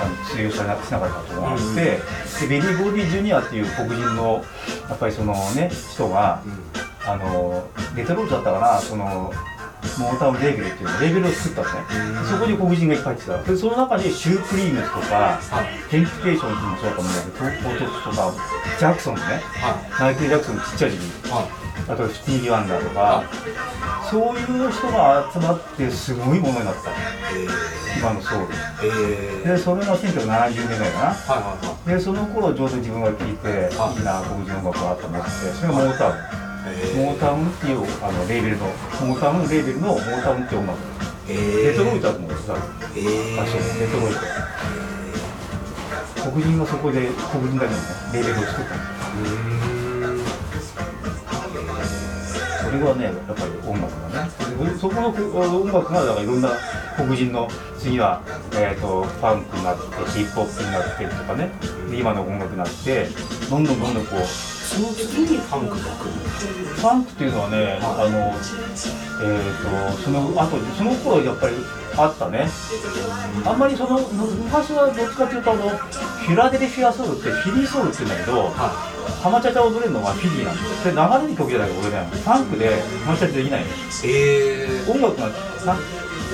[0.00, 1.74] あの通用しなしなかったと思って、うん。
[1.74, 2.00] で
[2.48, 4.44] ベリー・ゴーディ・ジュニアっていう黒人の
[4.88, 6.62] やっぱりそのね人がうん。
[7.08, 9.32] あのデトロイトだったかなその
[9.96, 12.26] モータウンレーベルっていうのレーベルを作ったんですね、うん。
[12.26, 13.42] そこに黒人がいっぱい入ってた。
[13.44, 15.90] でその中にシュープリームスとかはい。
[15.90, 18.34] テンプテーションズもそうだと思うんだけどポートとか
[18.76, 19.40] ジャクソンズね。
[19.62, 21.28] はマイケル・ジャクソンのちっちゃい時に。
[21.28, 23.24] いはいあとスティービーワンダーとか、
[24.10, 26.90] そういう人が集まってすごいものになった。
[27.98, 28.46] 今のソウル。
[28.82, 31.06] えー、えー、でそれが1970年代かな。
[31.06, 31.88] はいはいはい。
[31.88, 34.00] でその頃ちょうど自分が聴いてあい。
[34.00, 35.30] いな黒人音楽があったと思って。
[35.30, 36.14] それがモータウン。
[36.68, 38.66] えモータウンっていうあのレーベルの
[39.00, 40.78] モータウンレーベルのモータウンっていう音楽。
[41.28, 42.56] ー、えデトロイトだと思うんですよ
[42.96, 44.20] えー、場所デトロイト
[46.30, 48.74] 黒人がそこで黒人だけのねレーベルを作った。
[48.74, 48.84] んで
[49.50, 49.55] す
[52.76, 54.30] そこはねやっぱり音楽がね。
[54.78, 56.50] そこの音楽がだからいろんな
[56.96, 61.50] 黒人の次は、えー、とファンクになってヒップホップになってとかね。
[61.96, 63.08] 今の音楽になって
[63.48, 66.10] どんどんどんどんこうその次にファンクが来る。
[66.76, 68.34] ファンクっていうのはねあの
[69.22, 71.54] えー、とその後その頃やっぱり
[71.96, 72.46] あったね
[73.44, 78.68] あんまりその昔はどっちかっていうとあのフィラデルフィアソウルってフィリーソウルって言うんだけどは
[79.22, 80.94] ハマチャチャ踊れるのはフィリーなんですよ。
[80.94, 83.70] で流れる曲じゃないれないのファンクでハマチャチャできないのい
[84.04, 85.30] えー、音楽が
[85.62, 85.78] さ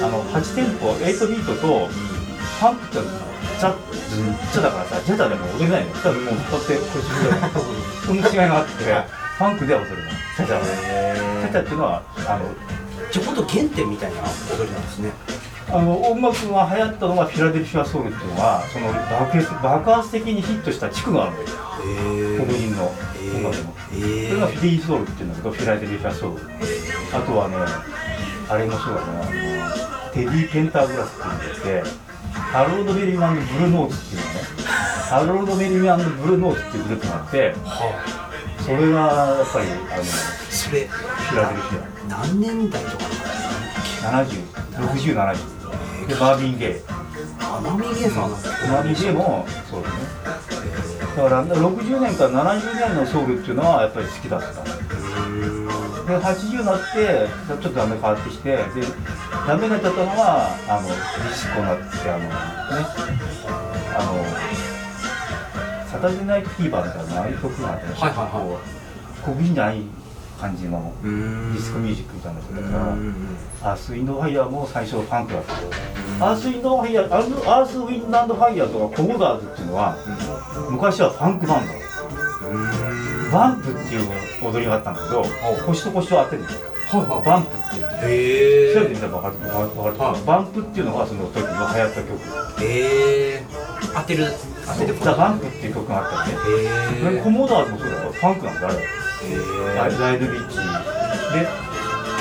[0.02, 3.31] あの8テンポ8ビートとファンクってチャッズン
[3.70, 7.50] チャだからさジャタでも踊れないのだからもうこうやって腰みたいな
[8.02, 12.44] その違いがあってファンクでは踊れないチャチャはチャチャっていうのはあの
[13.12, 15.12] じゃあ本当原点みたいな踊りなんですね
[15.70, 21.48] あの音楽が流行ったのがフィラデルフィアソウルっていうのはその爆発爆発的にヒットした地区があるんだよ
[21.86, 22.86] え黒人の
[23.36, 23.72] 音楽の。
[23.94, 26.42] えそれがフィリーソウルっていうんだけどフィラデルフィアソウル
[27.14, 27.56] あとはね
[28.48, 32.11] あれもそうだねテディ・ペンターグラスっていうんで
[32.52, 34.40] ハロード・ベリーマンブルーノーツっていうのね
[35.08, 37.92] ハロード・ベリーマンブルーノーツっていうグループがあっては
[38.60, 40.04] それがやっぱりあのあ
[40.50, 43.04] それフィラデルフィ何年代とか
[44.04, 46.82] ア706070でバービン・ゲイ
[47.40, 48.84] なのアナミゲーさんなんだバー。
[48.84, 49.94] ビン・ゲイもそうだね
[51.16, 58.62] だから60年から70年のソウルっていうのはやっぱり好きだったで80になってちょっとダメ変わってきてで
[59.46, 60.98] ダメになっちゃったのがあのディ
[61.32, 62.30] スコになってあのね
[63.94, 64.24] あの
[65.90, 69.22] サタデーナイトフィーバーみたいなああいう曲があってね、はいはいはい。
[69.22, 69.82] 黒人じゃない
[70.42, 72.76] 感じのディスコミュージックみたいなやつうだか
[73.62, 75.44] ら、アース・ウィンド・ファイヤーも最初ファンクだっ
[76.18, 79.96] たアース・ウィンド・ファイヤーアースウィンド・ファイヤーとかコモドアーズっていうのは
[80.68, 81.72] 昔はファンクバンド。
[83.32, 84.10] バンプっていう
[84.42, 85.22] 踊りがあったんだけど
[85.64, 86.48] 腰と腰を当てるの。
[86.48, 87.24] はいはい。
[87.24, 88.74] バンプっていう。
[88.74, 89.68] 調べてみたら分かる分かる。
[89.68, 90.22] 分かるはい。
[90.26, 92.64] バンプっていうのがその時の流行った曲。
[92.64, 93.44] へえ
[93.94, 94.26] 当てる
[94.66, 97.00] 当ててザ・バンプっていう曲があったよね。
[97.00, 99.01] それへコモダーズもそうだよファンクなんだあれえ
[99.76, 100.62] ライライドビッチで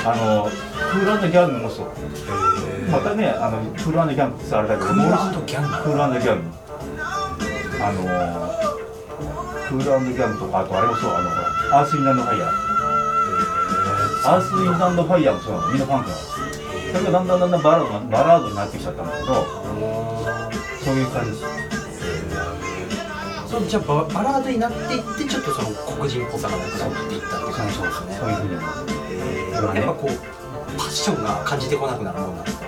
[0.04, 0.48] あの
[0.90, 1.86] クールギャングもそう。
[2.90, 4.96] またねあのクールギャングってさあれだけどクー
[5.40, 5.68] ルギャング。
[5.82, 6.44] クールギャング。
[7.84, 7.98] あの
[9.68, 11.10] クールギャングとかあとあれもそう。
[11.10, 11.30] あの
[11.78, 12.50] アース・ウィンド・ファイヤー。
[14.24, 15.68] アース・ウィンド・ファイヤーもそうなの。
[15.72, 16.20] みんなファンクなの
[16.92, 19.46] それがだんだんだんだんバラードバラードになってきちゃったんだけど
[20.84, 21.40] そういう感じ
[23.52, 28.16] そうじゃあババラードになっていってちょっとその黒人っぽさがなくなっていったって感じなんですね。
[28.18, 28.70] そういうふうに思う
[29.52, 32.66] へそれはねーやっぱこうパッションが感じてこなくなるもんなんですか？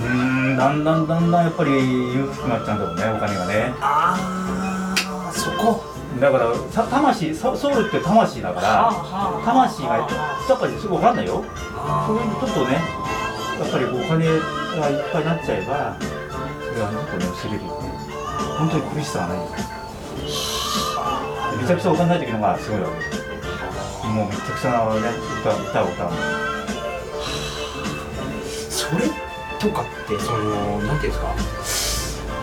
[0.00, 5.84] うーんだんだんだんだんやっぱり裕福くなっちゃうんだろうねお金がねああそこ。
[6.16, 8.90] うだからさ魂ソソウルって魂だから
[9.44, 10.08] 魂がやっ
[10.58, 11.44] ぱりすぐ分かんないよ。
[12.06, 12.80] それにちょっとね
[13.60, 17.87] やっぱりお金がいっぱいになっちゃえばそれはちょっとね薄れるよね
[18.58, 19.38] 本当に苦しさがない。
[21.56, 22.88] めちゃくちゃお金ない時のがすごいわ。
[24.02, 25.00] けもうめちゃくちゃな、ね、
[25.40, 26.10] 歌歌を歌う
[28.70, 29.02] それ
[29.60, 31.18] とかってそのなんていうんで
[31.64, 32.34] すか。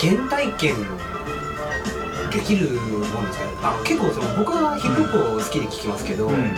[0.00, 0.74] 原体験
[2.30, 3.50] できるもんですかね。
[3.62, 6.54] あ結構その僕はヒップホップを好きで聞きますけど、うん。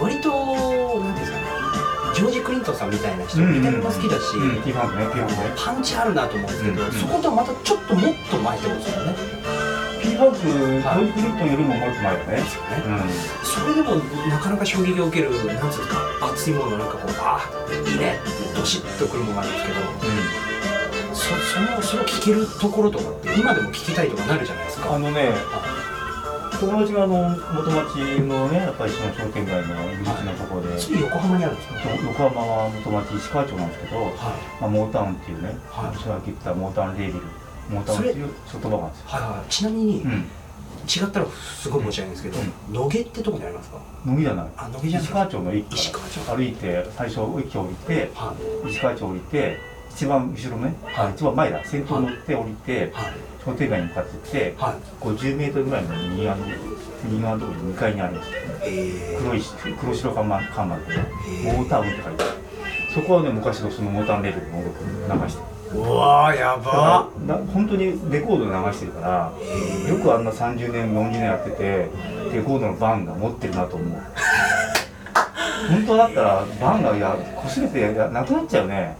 [0.00, 1.51] 割となんていうんですかね
[2.14, 4.36] ジョージ・クリントンさんみたいな人うん見た目も好きだし、
[5.56, 9.42] パンチあるなと思うんですけど、うんそことはまたちょっともっと前ってことですよね。
[10.02, 12.82] P ファンク、トイプリットンよりももっと前だねですよね。
[13.42, 13.96] うそれでも
[14.28, 17.48] なかなか衝撃を受けるなんつうんですか熱いものなんかこうあ
[17.88, 19.78] いいねってドシッとくるものがあるんですけど
[21.12, 21.22] ん、そ
[21.54, 24.94] そのそれを聞けるところとかって今でも聞きたいとかなるじゃないですか。
[24.94, 25.32] あのね
[26.66, 31.74] 友達があの元町のねやっぱりその商店街の入り口のところでそれ横浜にあるんですか？
[32.06, 34.12] 横浜は元町石川町なんですけど、はい
[34.60, 37.26] まあ、モータウンっていうね、はい私が言ったモータウンレーベル
[37.70, 39.50] モータウンっていう言葉があるんですよ、はいはい。
[39.50, 43.78] ちなみに、うん、違ったらすごい申し訳ないんですけど、野毛ってとこにありますか？
[44.06, 46.20] 乃木じゃないあ野毛じゃない石川町の駅石川町。
[46.36, 48.34] 歩いて最初駅降りては
[48.66, 49.58] い石川町降りて
[49.94, 53.14] 一番後ろね、あ一番前だ先頭乗って降りてはい。
[53.44, 54.74] 商店街に向かって行ってはい。
[55.04, 56.46] 50メートルぐらいの右側の
[57.04, 59.42] 右側のところに2階にあるんですよえ黒い
[59.80, 61.52] 黒白看板看板でー。
[61.56, 62.32] モータウンって書いてある。
[62.94, 64.64] そこはね昔のそのモータウンレベルの音
[65.08, 65.42] 楽流して。
[65.42, 71.88] るうわーやだからな本当にレコードで流してるからえよくあんな30年40年やってて
[72.30, 73.88] レコードのバンが持ってるなと思う
[75.70, 78.96] 本当だったらバンがいや擦れてやなくなっちゃうね。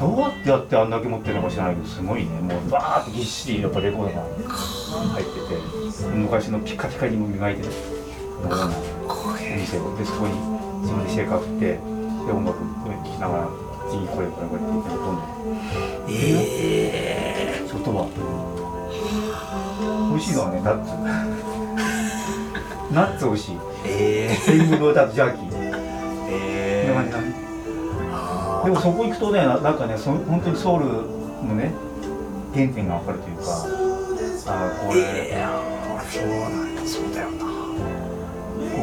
[0.00, 2.02] どうやってやってあんだけ持ってるのか知らないけどす。
[2.02, 2.40] ごいね。
[2.40, 4.22] もうバーってぎっしりやっぱレコードが
[5.14, 7.68] 入ってて昔のピカピカにも磨いてる。
[8.42, 9.96] のがーこお店を。
[9.96, 10.34] でそこに
[10.82, 11.78] 自分でシェーカー振ってで
[12.32, 12.64] 音楽聴
[13.04, 13.48] きながら
[13.90, 15.18] 次これこれこれって言ってどんどん。
[16.10, 16.12] え
[17.64, 18.06] え外は
[20.10, 20.92] 美味しいのはねナッツ。
[22.94, 23.58] ナッツ美味しい。
[23.98, 25.36] え天狗のダツジャー。
[25.36, 25.48] キー。
[25.48, 25.60] ー、こん
[26.30, 27.34] えな感じだね
[28.12, 30.84] あでもそこ行くとねななんかねそ本当にソウル
[31.46, 31.72] のね
[32.54, 33.42] 原点が分かるというか。
[34.50, 36.86] あーこれ、えー、そうなんだ。
[36.86, 37.44] そうだよな。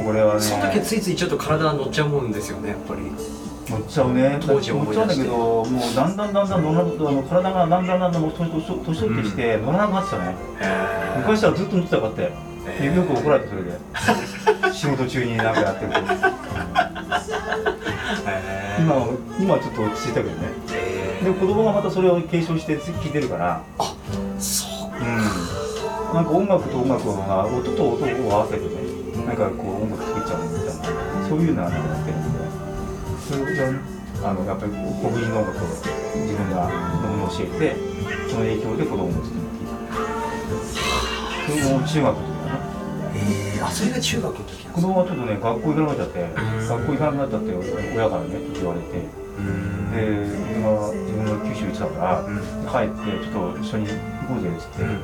[0.06, 0.42] これはね。
[0.42, 3.02] その時はついついちょっと体乗っちゃうもんですよねやっぱり。
[3.68, 4.38] 乗っちゃうね。
[4.40, 5.16] 当時乗っ思い出して。
[5.16, 10.36] ちゃうんだけどもうだんだんだんだん乗らなくあの体がだんだんだんだん年取ってきて乗らなくなってきたね、
[11.18, 12.22] 昔はずっと乗ってたかって。
[12.22, 13.78] えよく怒られてそれで。
[14.74, 16.00] 仕事中になんかやってると。
[18.28, 19.08] え今は
[19.40, 20.48] 今はちょっと落ち着いたけどね。
[20.74, 23.64] えで子供がまたそれを継承して聞いてるから。
[23.78, 25.06] ー、そううん。
[26.14, 28.70] なんか音楽と音楽が音と音を合わせてね
[29.26, 30.74] なんかこう音楽作っちゃうみたいな。
[31.28, 32.66] そういうのはなんかやってるんで。
[33.26, 35.68] それをあのやっぱり黒人の音楽を
[36.16, 37.76] 自分が子供に教えて
[38.30, 39.68] その影響で子供も好きに聞い
[41.50, 42.65] てそれも中学の時だね
[43.16, 46.68] えー、あそれが中学の時子供はちょっとね学校行かなくなっちゃってん。
[46.68, 47.54] 学校行かなくなっちゃって
[47.96, 48.86] 親からね言われて。
[49.36, 49.92] うん。
[49.92, 52.36] で自分が自分が九州行ってたからうん。
[52.68, 53.96] 帰ってちょっと一緒に行
[54.28, 55.00] こうぜっつってうん。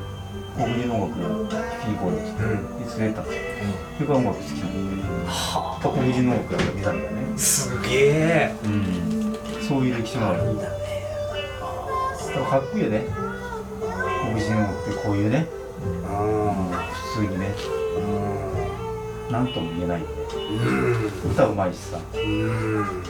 [0.52, 2.68] 黒人の音楽を聴きに行こうよっつってうん。
[2.76, 3.24] で連れてったん。
[3.24, 5.28] ですよそれから音楽好きになって。
[5.32, 7.32] は黒人の音楽が見たんだよね。
[7.34, 8.54] あすげえ。
[8.64, 9.36] うん。
[9.62, 10.44] そういう歴史もある。
[10.44, 10.68] いいんだね。
[12.34, 13.06] だかっこいいよね。
[13.80, 15.46] 黒人の音楽ってこういうね。
[16.06, 17.54] あ普通にね
[19.30, 20.02] 何とも言えない。
[20.02, 21.30] うん。
[21.32, 21.98] 歌うまいしさ。
[22.14, 23.02] うん。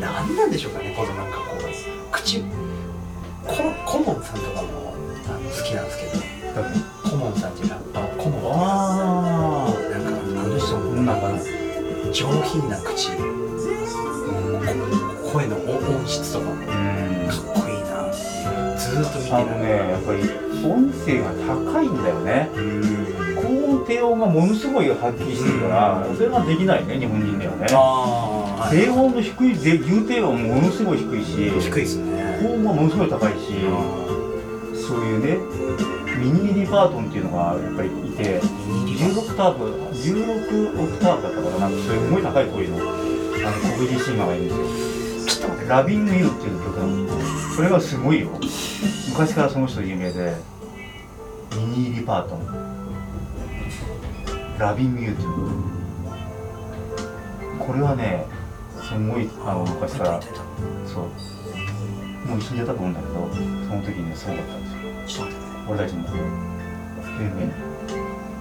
[0.00, 2.42] 何なんでしょうかねこのなんかこう口。
[3.46, 4.94] ココモンさんとかも
[5.28, 6.36] あの好きなんですけど。
[7.10, 11.30] コモンさんっていうラッパーコモンあなんかあの人もなんか
[12.12, 13.10] 上品な口。
[15.26, 16.75] こ声の音音質とかも
[19.16, 20.20] と見てあのるねやっぱり
[20.64, 21.30] 音声が
[21.72, 22.50] 高いんだよね。
[22.54, 27.66] うん高音低音がものすごいはっきりしてるからそれができないね日本人ではね。
[28.70, 32.40] 低音の低いで牛低音もものすごい低いし低いですね。
[32.42, 33.52] 高音はものすごい高いし
[34.74, 35.38] そういうね
[36.18, 44.44] ミニリバートンっていうのがやっぱりいて16オクターブ16オクターブだったからなんかすごい高い声のあの黒人シンガーがいる。
[44.44, 44.52] んで
[45.30, 48.30] すよラビング・ユーっていう曲なのそれがすごいよ
[49.08, 50.36] 昔からその人有名で
[51.56, 52.66] ミニー・リパートン。
[54.58, 55.28] ラビング・ユーっていう
[57.58, 58.26] これはね
[58.82, 60.20] すごいあの昔から
[60.86, 61.04] そう。
[62.26, 63.12] もう一緒にやったと思うんだけど
[63.68, 64.62] その時にねすごかったん
[65.04, 65.26] ですよ。
[65.68, 66.02] 俺たちも。
[66.04, 66.10] ね。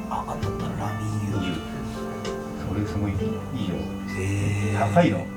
[0.10, 1.54] ああったったラミーユ
[2.68, 3.16] それすごいい
[3.66, 3.76] いよ。
[4.80, 5.28] 高いの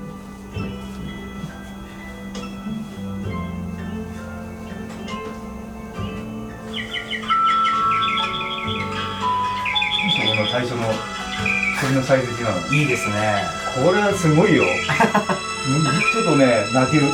[12.09, 12.73] サイズ違うの？
[12.73, 13.43] いいですね。
[13.85, 14.63] これはすごいよ。
[14.65, 17.03] うんちょっとね泣ける。
[17.05, 17.13] こ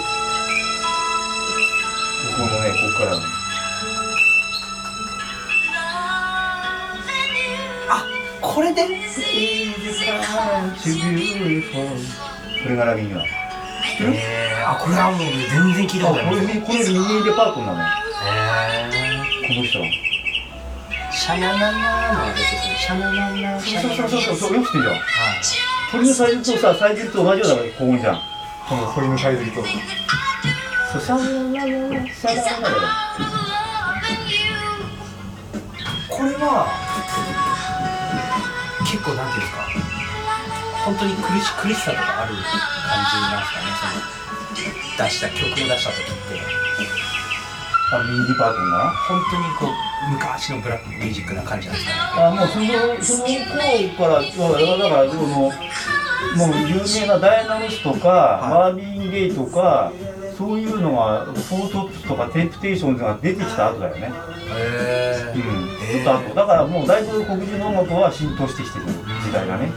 [2.38, 3.20] このねここから
[8.42, 8.84] これで？
[8.86, 8.88] こ
[12.70, 13.28] れがラビングなの
[14.00, 17.80] えー、あこれはもう全然聞いたあことないこれこれミニデパートなの。
[17.80, 20.05] よへこの人
[21.26, 22.78] シャナナナのやつですね。
[22.78, 24.58] シャナナナシャナナナそうそうそうそう。
[24.58, 25.02] よく知ってるじゃんはい。
[25.92, 28.22] 鳥のサイズとさサイズと同じような高音じゃん。
[28.70, 29.66] この鳥のサイズとそう。
[29.66, 32.86] シャララララシャララララ
[36.08, 36.70] これは
[38.86, 39.66] 結構なんていうんですか。
[40.86, 43.74] 本当に苦し苦しさとかある感じなんですかね。
[43.82, 46.46] その出した曲を出した時って。
[47.94, 52.66] あミニデパートな本当にこう昔のブラックミュージックな感じなんですかねあもうその
[53.02, 55.52] その頃からだからでも
[56.36, 58.74] もう有名なダイアナ・ロスとか、はい。
[58.74, 59.92] マービン・ゲイとか
[60.38, 64.12] そういうのがフォートップスとかテンプテーションズが出てきた後だよね。
[64.50, 65.70] へうん。
[65.92, 66.36] えちょっと後。
[66.36, 68.86] だからもうだいぶ黒人の音楽は浸透してきてる
[69.24, 69.72] 時代がね。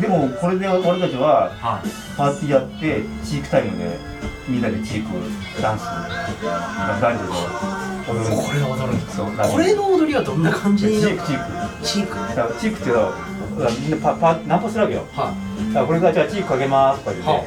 [0.00, 2.16] でもこれで俺たちははい。
[2.16, 3.98] パーティーやってチークタイムで
[4.48, 5.82] みんなでチークダンス
[7.00, 7.24] 男女で
[8.06, 8.36] 踊る。
[8.36, 10.86] これ踊るんですそうこれの踊りはどんな感じ？
[10.88, 11.26] チにーク。
[11.26, 11.46] チーク。
[11.86, 13.12] チークチークっていうのは
[13.80, 15.06] みんなパパナンパするわけよ。
[15.14, 15.32] は
[15.68, 17.40] だからこれからじゃあチークかけますとか言って、は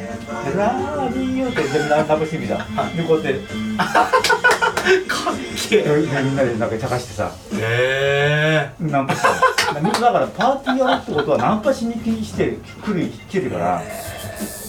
[0.51, 2.97] でラーディーユーってでナンパしていくじゃん、はい。
[2.97, 3.39] でこうやって。
[3.39, 3.43] い
[5.07, 5.35] かっ
[5.69, 7.29] けでみんなでなんか茶化してさ。
[7.53, 8.71] え。
[8.79, 13.81] へナンパしてるみんなだからパーティーやるってことはナンパしに来して来る来てるから。
[13.83, 14.17] え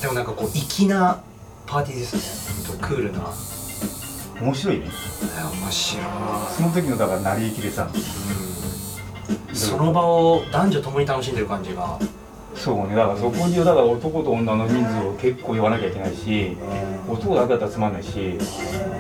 [0.03, 1.19] でもなんかこう粋な
[1.69, 2.23] パーティーですね。
[2.67, 3.31] 本当クールな。
[4.41, 4.87] 面白いね。
[4.87, 6.07] 面白い。
[6.57, 7.91] その時のだから成り行きでさ。
[9.53, 11.99] その場を男女ともに楽しんでる感じが。
[12.55, 12.97] そうね。
[12.97, 16.57] だからそこにだから男と女の人数を結構言わなきゃいけないし
[17.07, 18.39] 男だけだったらつまんないし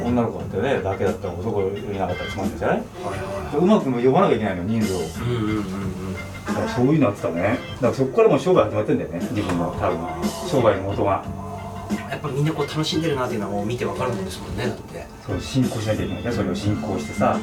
[0.04, 2.78] 女の子だってねだけだったら男いなかったらつまんないじゃない？
[2.78, 4.98] はうまく呼ばなきゃいけないの人数を。
[4.98, 6.14] いうんうんうんうん。
[6.46, 7.42] だからそういうのやってたね。
[7.42, 9.98] だからそこからもう商売始まってんだよね自分の多分。
[10.48, 11.24] 商売の元が
[12.10, 15.06] やっぱみんなこう楽しんでるなっていうのはもう見てわかるもんですもんねだって。
[15.26, 16.32] そう進行しなきゃいけないね。
[16.32, 17.38] それを進行してさ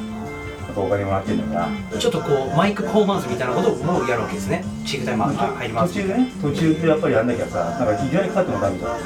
[0.68, 4.64] あとお金もらってんだからちょっとこうマイクパフォーマンスみたいなこともやるわけですね。
[4.84, 8.98] チークタイムあ入ります途中でね途中でやっぱりやんなきゃさなんかいきなりかかってもダメじゃんは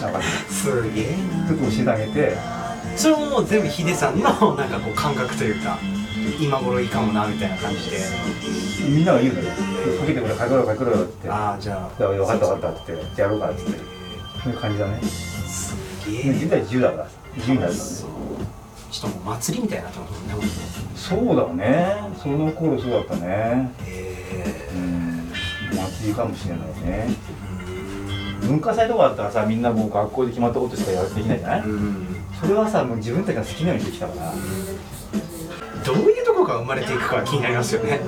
[0.00, 1.48] なんかいすげえな。
[1.48, 2.36] ちょっと教えてあげて。
[2.96, 4.22] それももう全部ヒデさんの
[4.54, 5.78] なんかこう感覚というか
[6.38, 7.96] 今頃いいかもなみたいな感じで。
[8.86, 9.46] みんなが言うのよ。
[10.00, 11.30] かけてくれかけろよかけろよって。
[11.30, 12.02] ああじゃあ。
[12.02, 13.62] ら分かった分かったってやろうかって
[14.50, 15.00] いう感じだね。
[15.02, 15.74] す
[16.10, 16.32] げえ。
[16.32, 17.08] 自分たち自由だから。
[17.36, 17.90] 自由になるからね。
[18.90, 20.34] ちょっともう祭りみたいになってますもんね
[20.94, 21.96] そうだね。
[22.22, 23.72] その頃そうだったね。
[23.86, 25.32] へうん。
[25.74, 27.08] 祭りかもしれないね。
[28.42, 31.60] 文化祭とかだったらさみんなもう学校で決まったことしかやできないじゃない？
[31.60, 32.06] えうん。
[32.40, 34.32] それはさもう自分たちが好きなようにできたから。
[35.84, 38.00] どういうとこが生まれていくか気になりますよね。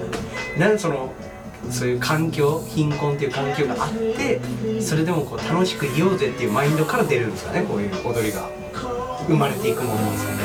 [0.59, 1.13] なんその
[1.71, 4.41] そういう環境貧困っていう環境があって
[4.81, 8.49] それでもこう楽しくいようぜっていうマインドから出るんですかねこういう踊りが。
[9.27, 10.39] 生まれていくものなんですかね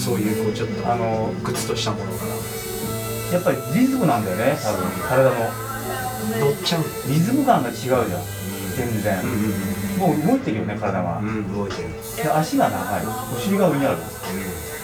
[0.00, 2.34] そういうこうちょっとあのグツとしたものから。
[3.32, 5.30] やっぱりリズムなんだよね多分体の。
[6.40, 8.06] 乗っちゃうリズム感が違うじゃん。
[8.76, 9.22] 全然。
[9.22, 11.18] うんもう動いてるよね体は。
[11.20, 11.88] うんうん動いてる。
[12.16, 13.02] で足が長い。
[13.36, 13.98] お尻が上にある。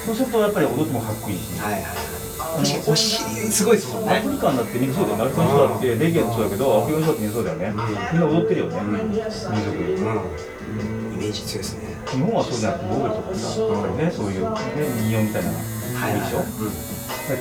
[0.07, 1.59] そうするとやっぱり踊ってもかっこいいし。
[1.61, 2.22] はいはい確かに
[2.61, 4.19] お尻すごいですもんね。
[4.19, 7.73] アフリカンだってみんなそうだよねアフリカの人だってレゲエもそうだけどアフリカの人だってみんなそうだよね。
[8.13, 8.77] みんな踊ってるよね。
[8.83, 9.31] 民族。
[9.77, 11.15] うん。
[11.15, 11.81] イメージ強いですね。
[12.13, 14.11] 日本はそうじゃなくてモーグルとかさやっぱりね。
[14.11, 14.49] そういうね
[15.01, 15.59] 民謡みたいなの。
[15.59, 15.65] が
[16.01, 16.21] はいいい。
[16.21, 16.73] でしょうん。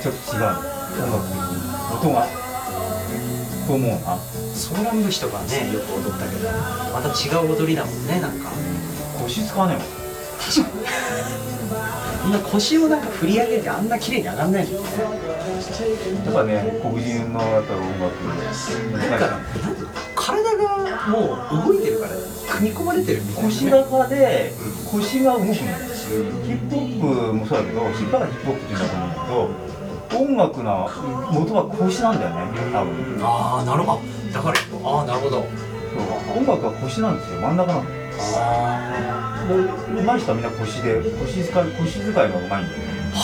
[0.00, 0.56] ちょっと違う。
[1.02, 1.28] 音楽。
[1.28, 1.60] 的に
[1.92, 2.26] 音が。
[3.66, 4.18] と思うな。
[4.54, 6.48] ソーラン節とかねよく踊ったけど。
[6.92, 8.50] また違う踊りだもんねなんか。
[9.22, 9.86] 腰使わないもん
[12.24, 14.88] みんな腰をなんか振り上げてあんな綺麗に上がんないもんね。
[16.24, 19.82] やっぱね黒人のやっぱ音楽なんかなんて
[20.14, 22.10] 体がもう動いてるから
[22.48, 24.52] 組み込まれてるみたいな、ね、腰高で
[24.90, 25.54] 腰が動くのよ。
[26.02, 30.90] ヒップホップもそうだけどヒップホップって言うんだと思うんだけど音楽の
[31.32, 32.36] 元は腰なんだよね
[32.72, 33.18] 多分。
[33.22, 34.00] ああなるほど。
[34.32, 34.54] だから
[34.84, 35.44] ああなるほど
[36.36, 42.68] 音楽は腰なんですよ真ん中なのあで上手い人はみんな腰で腰使い腰使いが上手いんだよね
[43.14, 43.16] あ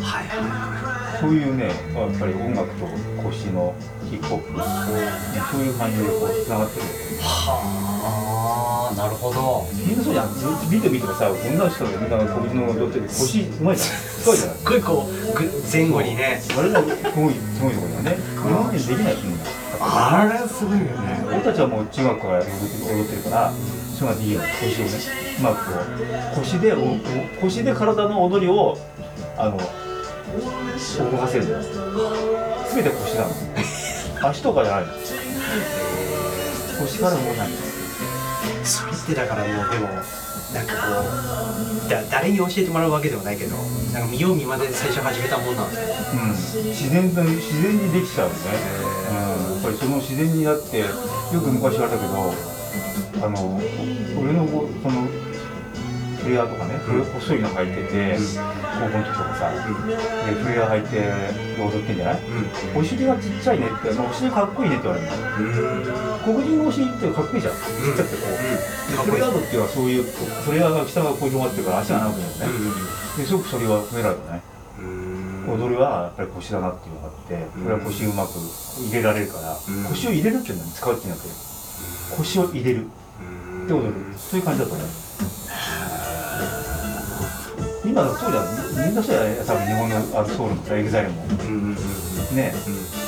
[0.00, 0.28] はい。
[0.28, 1.74] はそういうねやっ
[2.18, 2.86] ぱり音楽と
[3.22, 3.74] 腰の
[4.10, 6.88] ヒップホップそういう感じでこうつながってるい
[7.22, 14.52] はあなるほどみんなそうじゃんずっとビートビートがさ女の人がみんな腰の踊ってて腰うまいじゃんすごいじゃな。
[14.52, 16.42] いすっごいこうぐ前後にね。
[16.56, 18.16] あれがすごいすごいところだよね。
[18.20, 19.44] 日本人できないみんな
[19.86, 21.24] あれすごいよね。
[21.26, 23.52] 俺たちはもう中学から踊って踊ってるから
[23.98, 24.90] そういうのでいいよ腰をね
[25.38, 25.80] うまくこ
[26.36, 26.74] う腰で
[27.40, 28.78] 腰で体の踊りを
[29.36, 31.62] あの動かせるんだよ
[32.72, 34.92] 全て腰なの足とかじゃないの
[36.80, 37.48] 腰から動かない
[38.64, 39.88] それってだからもうでも
[40.54, 41.02] なんかこ
[41.86, 43.56] うだ誰に教えてもらうわけでもないけど
[43.92, 46.30] なんか見よう見まねで最初始めたもんなんですようん、
[46.70, 48.34] 自然と自然にできちゃうね、
[49.10, 50.86] うん、やっぱりその自然にだってよ
[51.42, 52.54] く昔言われたけど
[53.26, 53.60] あの
[54.20, 55.08] 俺のこうその
[56.24, 57.04] フレアとかね、うん。
[57.04, 59.60] 細いの履いてて、高校の時とかさ、で
[60.32, 61.04] フレア履いて
[61.60, 62.20] 踊ってんじゃない？
[62.74, 65.16] お尻がちっちゃいねって、まあ、お尻かっこいいねって言われるの。
[65.38, 65.88] うん。
[65.88, 67.60] うん黒人のお尻ってかっこいいじゃん、ちっ
[67.96, 72.64] ちゃくてこう、でフレアードっていうのはそういうフレアが下がこう広がってるから足が長くなるね、
[73.18, 74.40] ですごくそれは褒められたね。
[74.80, 75.44] うん。
[75.60, 78.40] 踊りはやっぱり腰だなっていうのがあってこれは腰うまく
[78.80, 79.84] 入れられるから、うん。
[79.84, 81.34] 腰を入れるっていうのに使うっていうんだけど
[82.16, 82.86] 腰を入れる
[83.20, 83.92] うんで踊る。
[84.16, 84.86] そういう感じだと思う
[87.94, 88.86] 今そうじゃん。
[88.86, 89.36] みんなそうやね。
[89.46, 91.22] 多分日本のあのソウルもさエグザイルも。
[91.30, 91.76] うんうん
[92.36, 92.50] や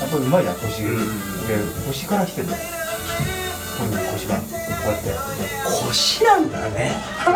[0.06, 1.06] っぱりうまいじゃん腰、うん
[1.48, 1.56] で
[1.88, 4.36] 腰から来てる腰が。
[4.36, 4.42] こ
[4.86, 5.10] うやって。
[5.88, 6.92] 腰なんだね。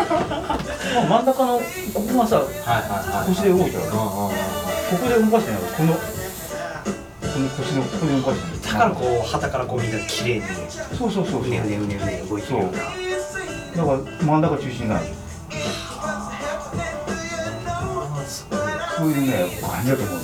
[0.94, 4.30] まあ真ん中のここがさはいはいはい腰で動いてるうんこ
[5.02, 5.98] こで動かしてないこのこ
[7.40, 10.42] の腰のここで動かしてるだからこう旗からこうみんな綺麗に。
[10.96, 11.46] そうそうそうそう。
[11.46, 12.78] うねうねうねうね動いてるような。
[12.78, 15.06] だから真ん中中心になる
[19.00, 20.16] そういうね感じだと思う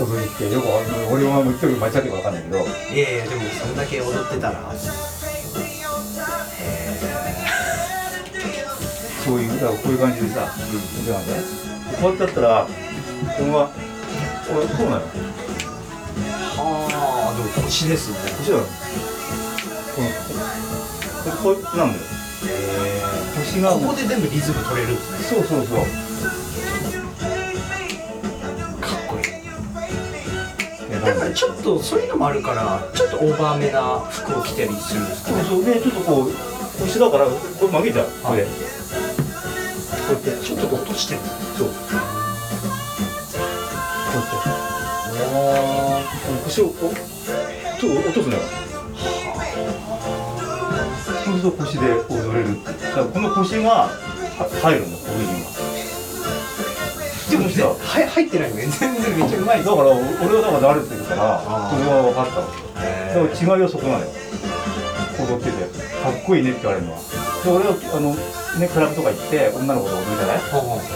[0.00, 0.66] 踊りってよく
[1.12, 2.58] 俺は言ってる間違ってるか分かんないけど。
[2.58, 2.62] い
[2.98, 4.74] やいやでもそんだけ踊ってたら。
[4.74, 4.90] そ
[9.36, 10.46] ういうだからこういう感じでさう
[11.02, 11.26] んじゃあね。
[12.00, 12.72] こうやってやったらこ
[13.44, 13.70] のは
[14.50, 15.02] 俺そうなの？
[16.56, 18.16] はあでも腰ですね。
[18.18, 18.64] こっちだよ
[19.94, 20.08] この
[21.52, 22.00] こここなんだよ。
[23.36, 25.18] 腰がここで全部リズム取れるんですね。
[25.38, 25.78] そうそうそう
[31.00, 35.42] だからちょっとそういうのもあるからちょっとオーバーめな服を着たりするんですかね。
[35.44, 35.74] そうそう。
[35.74, 36.32] でちょっとこう
[36.80, 37.32] 腰だからこ
[37.62, 38.06] れ曲げちゃう。
[38.22, 38.44] これ。
[38.44, 38.48] こ
[40.10, 41.20] うやってちょっと落としてる。
[41.56, 41.68] そう。
[41.68, 41.94] こう
[44.16, 44.60] やって。
[46.44, 46.94] 腰をこう
[47.80, 48.42] ちょっと落とすのよ。
[51.24, 52.46] そうすると腰で踊れる。
[52.64, 55.39] だからこの腰がは入るの黒人がで
[57.40, 57.74] もねさは
[58.08, 58.56] 入ってないの？
[58.56, 62.46] ね全然めっちゃうまいだから俺はだから慣れてるからそれは分かったわ。
[62.80, 64.10] へだから違いはそこなのよ
[65.20, 65.58] 踊ってて
[66.00, 66.98] かっこいいねって言われるのは。
[67.44, 68.14] で俺はあの
[68.58, 70.40] ねクラブとか行って女の子と踊るじゃない？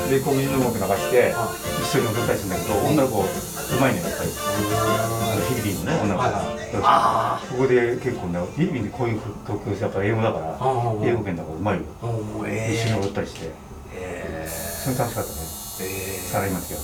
[0.08, 1.48] で黒人の音楽流してあ
[1.84, 3.26] 一緒に踊ったりするんだけど女の子う
[3.80, 4.30] まいのよやっぱり。
[4.32, 6.24] あのフィリピンのね女の子。
[6.24, 6.72] はいはい。
[6.72, 10.64] だからあここで結構ねフィリピンでこういう東京やっぱ英語だからあ
[11.04, 11.84] 英語圏だからうまいよ。
[12.48, 13.52] 一緒にえ踊ったりして。
[13.96, 15.36] えそれ楽しかったね
[15.80, 16.80] えサラリーマンの時は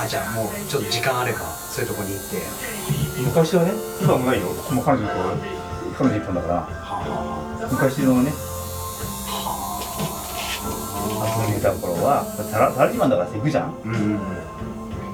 [0.00, 2.36] あじゃあもうちょっと時間あればそういうとこに行って。
[3.24, 4.46] 昔はね今はもうないよ。
[4.46, 5.14] もう彼女と
[5.98, 6.54] 彼女一本だから。
[6.62, 8.32] は昔のね
[9.26, 9.34] あ。
[11.48, 13.74] 遊んでた頃はサラサラリーマンだからさ行くじゃん。
[13.84, 14.20] うんうん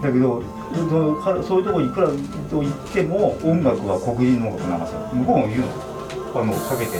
[0.03, 0.43] だけど
[1.43, 2.09] そういうとこいくら
[2.51, 4.93] と行っても音楽は黒人の音楽流す。
[4.93, 5.69] よ向こうも言うの。
[6.35, 6.99] これもうかけて。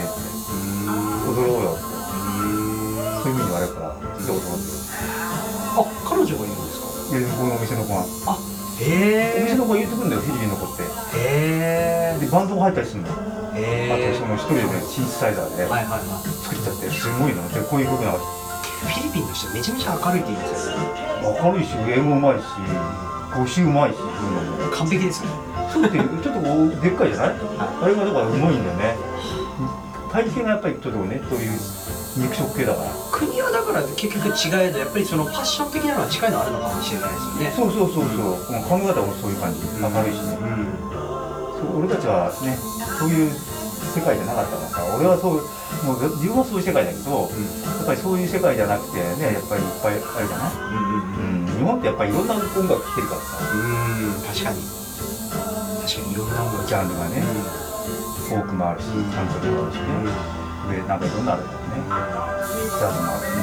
[1.29, 1.94] 踊ろうよって
[3.25, 7.17] そういうふうに言われるからで踊ろうってあ彼女がいるんですか？
[7.17, 8.05] で向こうのお店の子が。
[8.29, 10.83] あおへ店の子が言ってくるんだよフィリピンの子って。
[11.17, 13.07] えへでバンドも入ったりするの。
[13.09, 13.17] よ
[13.57, 15.65] えあとその一人でねシンセサイザーで。
[15.65, 16.21] はいはいはい。
[16.45, 17.41] 作っちゃってすごいの。
[17.49, 20.85] でこういう曲流しフィリピンの人めちゃめちゃ明るいって言うんですよね。
[21.41, 22.45] 明るいし英語うまいし
[23.33, 25.41] 腰うまいしそういうのも完璧ですよね。
[25.73, 27.35] そうってちょっとこうでっかいじゃない？
[27.57, 28.93] あれがだからうまいんだよね。
[30.13, 31.51] 体型がやっぱりちょっとねそういう
[32.17, 32.89] 肉食系だから。
[33.11, 37.53] 国はだから結局違えどやっぱりそのファッション的なのは近いのあるのかもしれないですよね。
[37.55, 39.59] そうそうそうそう、うん、考え方もそういう感じ。
[39.79, 40.67] 明るいしね、うん。
[41.59, 42.55] そう俺たちはね
[42.99, 45.43] そういう世界じゃなかったからさ俺はそう
[45.83, 47.31] もう自分はそういう世界だけどや
[47.83, 51.51] っぱりそういう世界じゃなくてねやっぱりいっぱいあるじゃない、うんうんうん。
[51.51, 53.39] うん、日本ってやっぱりいろんな音楽聴けるからさ。
[53.43, 54.23] うん。
[54.23, 54.63] 確かに。
[55.83, 61.91] 確かにいろんな音楽ジャンルがね、フォークもあるしうんカントリーもあるしね、でなんかいろんなあるからねね
[62.71, 63.35] スタートもあってね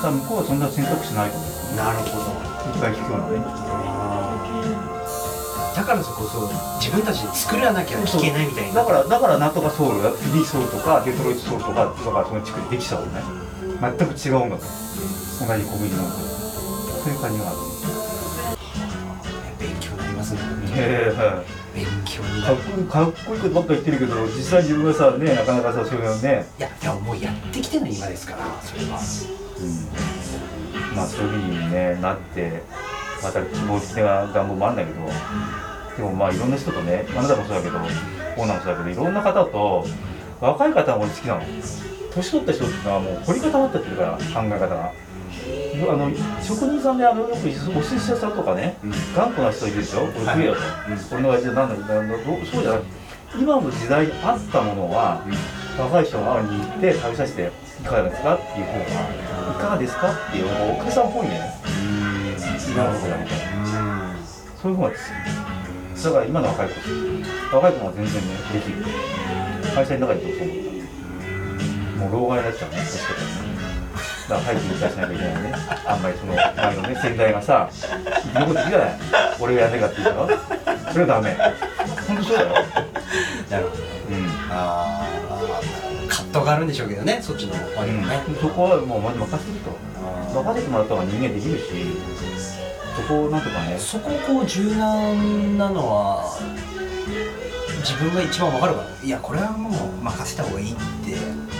[0.00, 2.32] だから向こうはそんな選択肢ないと思うなるほど。
[2.60, 3.38] いっぱい聞くようなね
[5.76, 6.50] だからこそ
[6.82, 8.74] 自分たちで作らなきゃ聞けないみたいな。
[8.74, 13.22] だからだからなんとかソウルフィリーソウルとかデトロイトソウルとかとかその地区でできちゃうよね
[13.80, 16.20] 全く違う音楽同じ国民の音楽
[17.00, 17.56] そういう感じがある
[19.58, 20.40] 勉強になりますね。
[20.74, 21.59] へえ
[22.40, 26.46] かっるこいいかっこいいことばっか言ってるけど実際自分がさねなかなかさそういうのね。
[26.58, 28.98] いやいやもうやってきての今ですからそれは。
[29.58, 30.96] うん。
[30.96, 32.62] まあそういうふうに、ね、なって
[33.22, 35.06] また希望的な願望もあるんだけど
[35.96, 39.86] でもまあいろんな人とねあなたもそうだけどオーナーもそうだけどいろんな方と
[40.40, 41.42] 若い方が俺好きなの。
[42.12, 44.92] 年取った人っていうのはもう凝り固まってってるから考え方が
[45.90, 46.10] あの
[46.42, 47.42] 職人さんであのよくお
[47.82, 48.90] 寿司屋さんとかねうん。
[49.14, 50.04] 頑固な人いるでしょ？
[50.04, 50.60] 俺食えよと、
[51.14, 52.46] 俺の親父は何だなんだどう？
[52.46, 52.90] そうじゃなくて
[53.38, 55.22] 今の時代に合ったものは
[55.78, 58.34] 若い人がに行って食べさせていかがですか？
[58.34, 60.12] っていう方がいかがですか？
[60.12, 61.40] っていうお客さんっぽいね。
[62.70, 64.14] 今の子だみたいな
[64.60, 66.74] そういう方がですだから今の若い子
[67.56, 68.20] 若い子も全然ね
[68.52, 68.84] できる。
[69.74, 70.56] 会社の中でどうそう思っ
[71.96, 72.00] た？
[72.00, 73.49] もう老害になっちゃうね年取ったらね
[74.30, 75.54] だから早く引退しなきゃいけないね。
[75.84, 77.80] あんまりその前のね先代がさ生
[78.30, 78.98] き残ってきたじゃない
[79.40, 81.36] 俺がやんねえかって言うからそれはダメ。
[82.06, 82.48] 本当そうだよ
[83.50, 84.28] なるほどうん。
[84.50, 85.06] ああ
[86.08, 89.70] 葛藤があるんでしょうけどねそっちの方にもね、そこはもうまず任せると。
[90.32, 91.64] 任せてもらった方が人間できるし
[92.96, 93.76] そこをなんとかね。
[93.78, 96.38] そこをこう柔軟なのは
[97.80, 98.86] 自分が一番わかるから。
[99.02, 99.72] いやこれはもう
[100.04, 100.80] 任せた方がいいって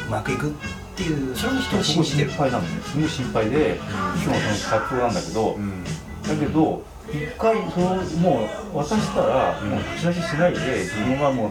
[0.06, 2.82] うまくいくっていうそれも人をすごい信じてる心配なのね。
[2.82, 5.84] すごい心配で今日もその葛藤なんだけど、うん
[6.22, 9.70] だけど一回そのもう渡したらうん。
[9.70, 11.50] もう口出ししないで自分はもう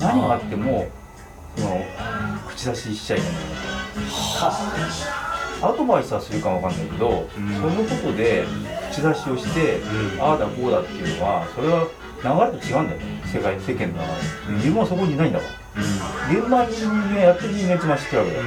[0.00, 0.88] 何があっても
[1.56, 1.84] その
[2.48, 3.34] 口出ししちゃいけない
[5.62, 7.54] アドバイスはするかもわかんないけど、うん。
[7.54, 8.44] そのことで
[8.90, 10.22] 口出しをして、うん。
[10.22, 11.86] ああだこうだっていうのはそれは
[12.22, 13.00] 流れと違うんだよ。
[13.26, 14.08] 世界世間の流
[14.48, 14.54] れ、うん。
[14.56, 15.60] 自分はそこにいないんだから
[16.30, 18.44] 現場に人間やってる人間一番知ってるわけだよ、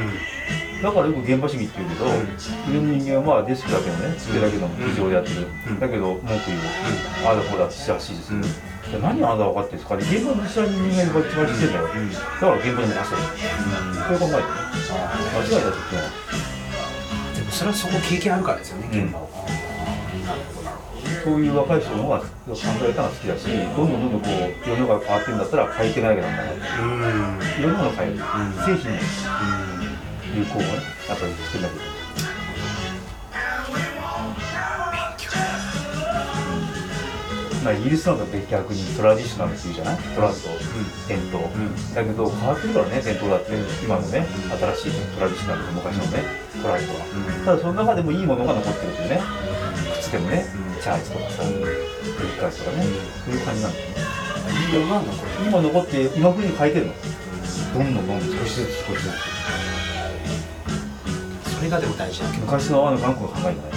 [0.84, 2.12] だからよく現場主義って言うけど、い
[2.76, 5.80] る人間はデスクだけのね机だけの議場でやってる、うん。
[5.80, 6.60] だけど文句言う、
[7.24, 9.96] ああだこうだって指示する、じゃあ何あなた分かってるんですか？
[9.96, 12.12] ね現場に知らない人間が一番知ってんだよ、うん。
[12.12, 13.24] だから現場に任せる。
[13.24, 14.60] そういう考えてね
[15.32, 16.04] 間違いだとっていう。
[16.04, 16.12] のは
[17.32, 19.08] でもそれはそこ経験あるからですよねうん。
[19.08, 19.32] 現場を、
[21.24, 22.28] そういう若い人の方が考
[22.84, 26.84] え方が好きだしどんどんどんどんこう世の中が変わってるんだったら変えていかなきゃなんだから。
[26.84, 27.00] どうん。
[27.00, 29.00] いろんなものを変える、製品も
[30.36, 30.68] 有効をね
[31.08, 32.04] やっぱり作んなきゃいけない
[37.64, 40.50] まあ、イギリスなんか逆にトラディショナルっていうじゃないトラスと
[41.08, 44.28] 伝統、んだけど変わってるからね伝統だって今のね
[44.76, 46.24] 新しいトラディショナルと昔のね
[46.62, 49.22] トラストは、うんただその中でもいいものが残ってるっていうね
[50.02, 52.84] 靴でもね、うんチャージとかさ、うん繰り返すとかね、
[53.24, 53.96] そういう感じなんだよね
[54.68, 56.94] いいよなんだこれ今残って今風に変えてるの
[57.74, 59.33] どんどんどんどん少しずつ少しずつ
[61.64, 62.46] れがでも大事だけど。
[62.46, 63.70] 昔のあの頑固な考えじゃな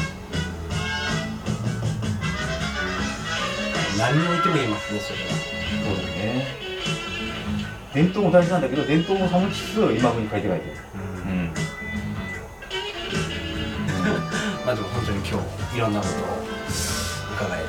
[4.12, 4.14] い？
[4.14, 5.24] 何においても言えますねそれは。
[5.87, 6.47] そうだよね。
[7.95, 10.66] 伝統も大事なんだけど伝統も保ちつつ今風に変えていかないと
[11.24, 11.49] うん。
[14.66, 15.26] まあでも本当に今
[15.72, 16.16] 日いろんなことを
[17.37, 17.66] 伺えて。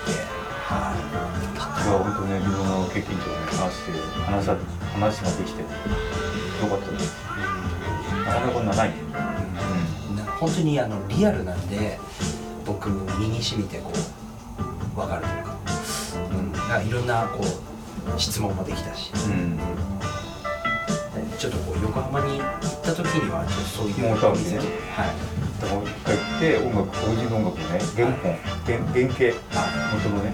[0.67, 0.97] はい。
[1.87, 3.91] いや本当ね自分の経験値をね話して
[4.25, 4.57] 話さ
[4.93, 5.67] 話ができてよ
[6.67, 7.15] かったです。
[8.25, 8.91] なかなかこんなない。
[9.13, 9.19] な
[10.39, 11.99] 本当にあのリアルなんで
[12.65, 13.91] 僕身に染みてこ
[14.95, 15.55] う分かるというか,、
[16.31, 19.59] うん、だからいろんなこう質問もできたし、うん。
[21.37, 22.49] ちょっとこう横浜に行っ
[22.81, 24.57] た時にはちょっとそういうもう多分ね。
[24.95, 25.13] はい。
[25.61, 28.33] だから一回行って音楽黒人の音楽のね原本
[28.65, 29.23] 原原型。
[29.93, 30.33] 元のね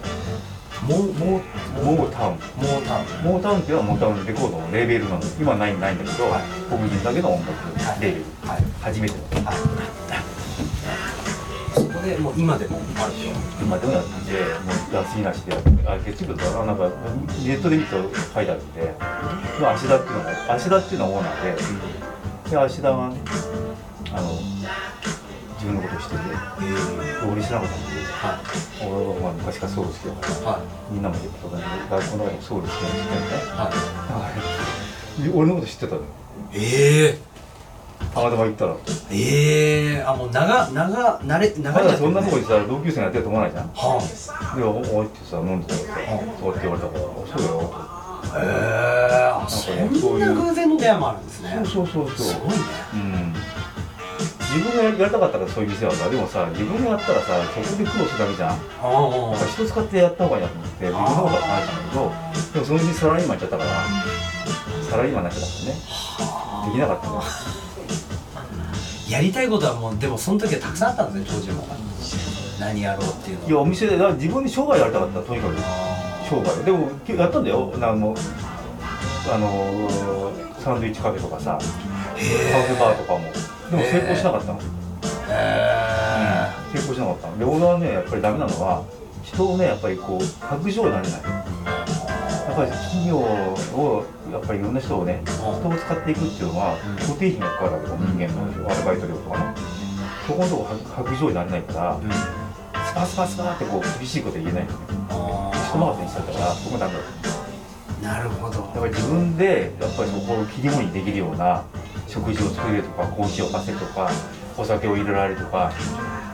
[0.84, 2.40] もうもうモータウンも
[2.80, 6.42] う多分モータウンっていうのはモータウンレコードのレーベルなの今はないないんだけど、はい。
[6.70, 7.52] 黒人だけの音楽。
[8.02, 8.64] レーベル、はい。
[8.82, 9.56] 初めてのはい
[11.74, 13.20] そこでもう今でもあると
[13.64, 15.70] 今でもやっててもう休みなしでやって。
[15.88, 16.66] あ月曜日だな。
[16.66, 16.90] なんか
[17.44, 17.96] ネットで見ると
[18.34, 18.94] 書いてあるんで
[19.62, 21.44] まあ芦田っていうのが芦田っていうのがオーナー
[22.46, 22.52] で。
[22.52, 23.16] で芦田がね
[24.14, 24.30] あの
[25.64, 26.22] 自分のことを知ってて
[26.60, 28.36] えー、俺知らなかったんでは
[28.84, 33.32] 俺はまあ昔からソウル好きだからいはいみんなも学校の中でもソウル好きなの知ってるね
[34.12, 34.28] は
[35.20, 35.24] い。
[35.24, 36.02] で俺のこと知ってたの
[36.52, 37.18] え
[38.14, 38.76] たまたま行ったら。
[38.76, 38.80] ー、
[39.12, 43.68] えー、あもう長長慣れ長いまだそんなとこにさ同級生がやってると思わないじゃん。
[43.70, 45.86] はで、おおいってさ、飲んでたらさ、
[46.40, 47.94] そうって言われたから、あそうだよ。
[48.36, 51.62] えあそなんな偶然の出会いもあるんですね。
[51.64, 52.28] そうそうそうそう。
[52.28, 52.58] すごいね。
[52.94, 53.33] うん
[54.54, 58.50] 自分がやりたかったからそういう店はさでもさ自分がやったらさそこで苦労するだけじゃん。
[58.52, 62.12] あなんか人使ってやった方がいいなと思って僕の方が考えたんだけど
[62.54, 63.70] でもそのうちサラリーマンやっちゃったから
[64.90, 65.78] サラリーマンになっちゃったからね
[66.68, 67.24] できなかったんだよ
[69.10, 71.68] やりたいことはもうでもその時はたくさんあったんですね当時も。
[72.60, 75.56] 何やろうっていうのいやお店でだ自分で商売やりたかったとにかく。
[76.30, 77.68] 商売でもやったんだよ。
[77.78, 78.16] なんかもう
[79.34, 83.20] あのーサンドイッチカフェとかさカフェバーとかも
[83.72, 84.60] でも成功しなかったの、
[85.30, 87.28] へ成功しなかった。
[87.30, 88.84] ので俺はねやっぱりダメなのは
[89.24, 91.22] 人をねやっぱりこう白状になれない。
[91.22, 96.98] やっぱり企業をやっぱりいろんな人をね人を使っていくっていうのはうん。
[96.98, 99.46] 固定費がかかるわけだ人間のアルバイト料とかね。
[100.28, 102.12] そこのとこ白白状になれないからうん。
[102.12, 107.00] スパスパスパってこう厳しいこと言えないの人任せにしちゃったから僕もダメだ
[108.04, 108.60] なるほど。
[108.60, 111.64] やっぱり自分でやっぱりそこを切り盛りできるような
[112.14, 114.12] 食事を作れるとかコーヒーを出せるとか
[114.56, 115.74] お酒を入れられるとか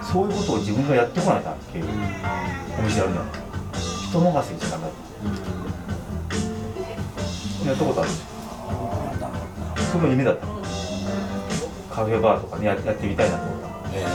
[0.04, 1.86] そういうことを自分がやってこないとっていう
[2.78, 3.22] お店やるのよ
[4.10, 4.92] 人任せにしちゃダメだっ
[7.64, 7.70] た。
[7.70, 8.10] やったことある？
[9.92, 10.48] それも夢だった？
[11.96, 13.68] カフェバーとかねややってみたいなと思った。
[13.68, 14.06] へえ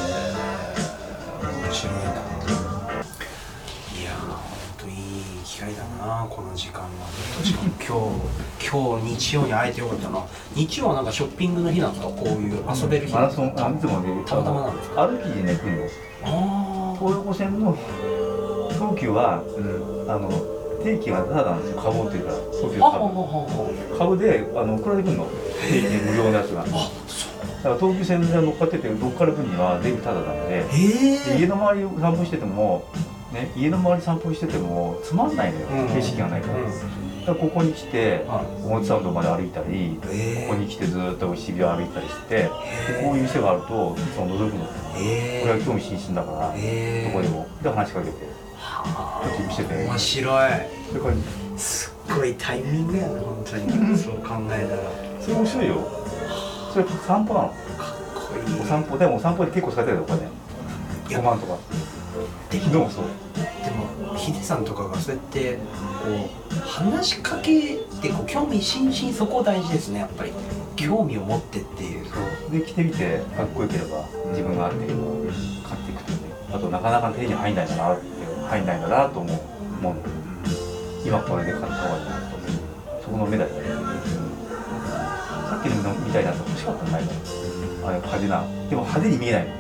[1.65, 2.01] 面白いな
[6.25, 6.89] なこの時間は
[7.45, 8.19] しかも今
[8.61, 10.21] 日今日日曜に会えてよかったな。
[10.55, 13.13] 日曜はなんかショッピングの日なんですかこういう遊べる日。
[13.13, 14.91] マラソンあいつもねたまたまなんです。
[14.91, 15.85] か RPG でね来るの
[16.25, 17.77] あ東横線の
[18.73, 20.31] 東急はあうんあの
[20.83, 21.81] 定期がタダなんですよ。
[21.83, 25.27] 株持ってるから東急あ株あ株であの送られてくるの。
[25.69, 26.65] 定期無料のやつが。
[26.65, 27.29] だかあそ
[27.71, 27.73] う。
[27.73, 30.65] ら東急線で乗っかっててどっから分には全部タダなので。
[30.73, 31.35] ええ。
[31.35, 32.85] で家の周りを散歩してても
[33.35, 36.73] ね家の周り散歩しててもつまんないのよ、景色がないから,、だか
[37.27, 40.47] らここに来ては表参道まで歩いたりえ。
[40.49, 42.49] ここに来てずーっと渋谷歩いたりしてで
[43.03, 44.67] こういう店があるといつも覗くの。
[44.97, 45.41] え。
[45.43, 47.11] これは興味津々だから、え。
[47.13, 47.47] どこでも。
[47.63, 48.45] で話しかけて。
[48.57, 49.75] はちょっと見せて。
[49.85, 50.51] 面白い。
[50.89, 51.15] それから
[51.59, 53.99] すっごいタイミングやな本当に。
[53.99, 54.83] そう考えたら。
[55.21, 55.75] それ面白いよ。
[56.73, 57.49] それ散歩なの。
[57.49, 57.57] かっ
[58.15, 58.97] こいいお散歩。
[58.97, 60.21] でもお散歩で結構使ってるよお金。
[60.23, 61.19] いや。
[61.19, 61.57] 5万とか
[62.51, 63.05] でもそう。
[63.35, 65.61] でもヒデさんとかがそうやってこ
[66.53, 70.33] う話しかけてこう興味津々そこ大事ですねやっぱり。
[70.77, 72.07] 興味を持ってっていう。
[72.07, 72.15] そ
[72.49, 72.59] う。
[72.59, 75.01] で着てみてかっこよければ自分が合ってれば
[75.69, 76.19] 買っていくとね。
[76.53, 78.07] あとなかなか手に入んないんだなって
[78.49, 79.83] 入んないんだなと思う。
[79.83, 79.97] もん
[81.05, 82.51] 今これで買った方がいいなと思う。
[83.03, 83.57] そこの目だよね、
[85.49, 87.13] さっきのみたいなの欲しかったんないか
[87.83, 88.43] らあれ派手な。
[88.71, 89.51] でも派手に見えないの。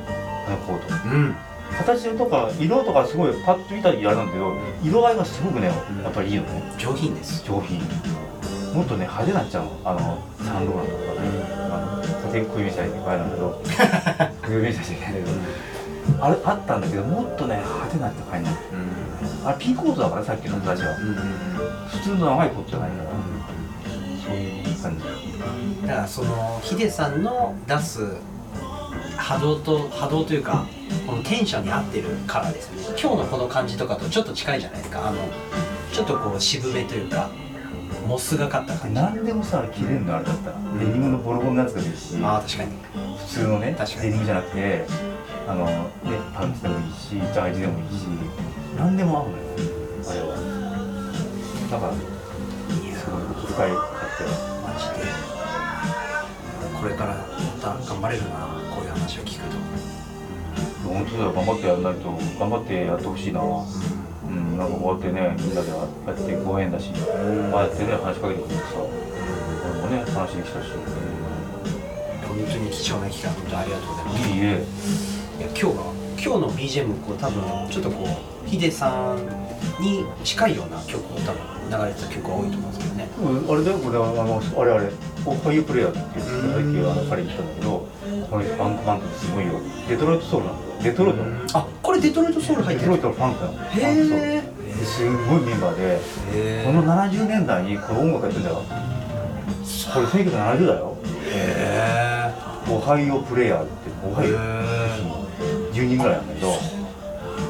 [0.46, 1.08] あのコート。
[1.08, 1.36] うん
[1.78, 4.52] 形とか色とかすごいパッと見たらあれなんだけど
[4.82, 5.72] 色合いがすごくねや
[6.08, 6.62] っぱりいいのね。
[6.78, 7.44] 上品です。
[7.44, 7.80] 上品。
[8.74, 9.70] もっとね派手になっちゃうの。
[9.84, 11.28] あのサンローランとかね。
[11.70, 13.62] あの手首見せちゃいけないんだけど
[14.42, 18.50] 首見せちゃいけないけどあれあったんだけどもっとね派手なって感じ。
[18.50, 18.58] ない
[19.46, 20.90] あれピーコートだからさっきの形は。
[20.96, 21.16] うん
[21.88, 23.10] 普通の長いコートじゃないから
[24.26, 25.86] そういう感じ。
[25.86, 28.00] だからそのヒデさんの出す
[29.16, 30.66] 波動と波動というか
[31.06, 32.98] このテンションに合ってるカラーですよね。
[33.00, 35.08] 今日のこの感じとかとちょっと近いじゃないですか。
[35.08, 35.18] あの
[35.92, 37.30] ちょっとこう渋めというか
[38.06, 39.00] モスがかった感じ。
[39.00, 42.72] あ何でもさ着れるのあれだったらデニムのボロボロのやつが出るしあ確かに。
[43.18, 44.10] 普通のね確かに。
[44.10, 44.86] デニムじゃなくて
[45.48, 45.80] あのね
[46.34, 48.02] パンツでもいいしジャージでもいいし
[48.76, 49.42] 何でも合うのよ。
[50.08, 50.36] あれは。
[51.70, 51.98] だからす
[53.10, 53.78] ごい深い買っ
[54.18, 54.24] て
[54.62, 55.04] マジで。
[56.78, 57.33] これからま
[57.64, 58.28] た頑張れるな
[58.74, 59.56] こういう話を聞くと。
[60.84, 63.40] 本当だよ頑張ってやらないと頑張ってやってほしいな。
[63.40, 65.74] うんなんかこうやってねみんなでや
[66.12, 68.76] ってご縁だしこうやってね話しかけてくれてさ
[69.64, 70.68] 俺もね話できたし。
[72.34, 74.28] 本当に貴重な機会本当にありがとうございます。
[74.28, 74.44] いいえ。
[75.38, 79.18] いや今日は今日の BGM こう多分ちょっとこうヒデさん
[79.80, 81.40] に近いような曲を多分
[81.70, 83.08] 流れてた曲が多いと思うんですけどね。
[83.22, 84.90] うんあれだよこれはあのあれあれ
[85.24, 87.88] ファイユープレイヤーっていう最近あの彼に言ったんだけど
[88.30, 89.52] これファンクバンドすごいよ。
[89.88, 90.72] デトロイトソウルなんだよ。
[90.82, 92.92] デトロイトあこれデトロイトソウル入ってる。
[92.92, 96.00] デトロイトのファンクなのファンクソウルへですごいメンバーで
[96.34, 98.62] えこの70年代にこの音楽やってんだよ。
[99.94, 100.96] これ1970だよ。
[101.32, 102.32] へ
[102.68, 103.72] オハイオプレイヤーって
[104.06, 104.38] オハイオ
[105.72, 106.48] 10人ぐらいなんだけど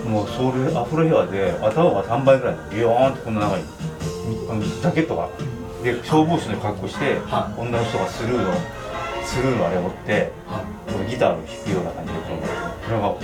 [0.08, 2.56] もうそれアフロヘアで頭が3倍ぐらい。
[2.70, 3.62] ビヨーンってこんな長い。
[4.50, 5.28] あのジャケットが
[5.84, 8.54] で消防士の格好して、は女の人がスルーの
[9.22, 10.32] スルーのあれを持って
[10.88, 12.32] このギターを弾くような感じでこ
[12.88, 13.20] れがフ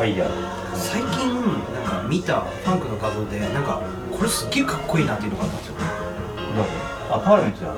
[0.00, 0.30] ァイヤー。
[0.72, 5.74] 最近なんか見たファンクの画像でなんかこれすっげえかっこいいなっていうのがあったんですよ
[7.10, 7.74] あパーラメントだ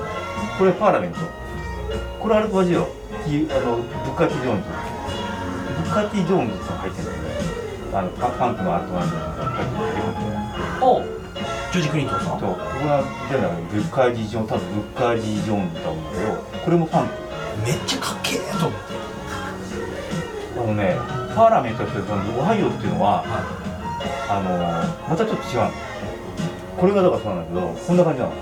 [0.57, 1.19] これパーラメント。
[2.19, 2.87] これアルファジオ。
[3.27, 4.69] いあのブッカティ・ジョーンズ。
[5.83, 7.31] ブッカティ・ジョーンズってのが入ってるんだよね。
[7.93, 9.15] あのパパンクのアートマンの
[9.51, 9.81] 入って
[10.79, 10.85] る。
[10.85, 11.20] お
[11.71, 12.39] ジョージ・クリントンさん。
[12.39, 16.33] と僕が言ってるのはブッカージ・ジョーンズ多分ブッカージ・ジョーンズだと思うんだけど
[16.65, 17.13] これもファンク
[17.65, 18.91] めっちゃかっけえと思って。
[20.53, 20.97] あのね
[21.33, 22.03] パーラメントってオ
[22.43, 23.25] ハイオっていうのはは
[24.29, 25.71] あのまたちょっと違うの
[26.77, 28.31] これがだからそうなんだけどこんな感じなの。
[28.31, 28.35] い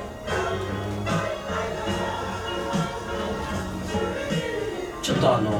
[5.03, 5.51] ちょっとあの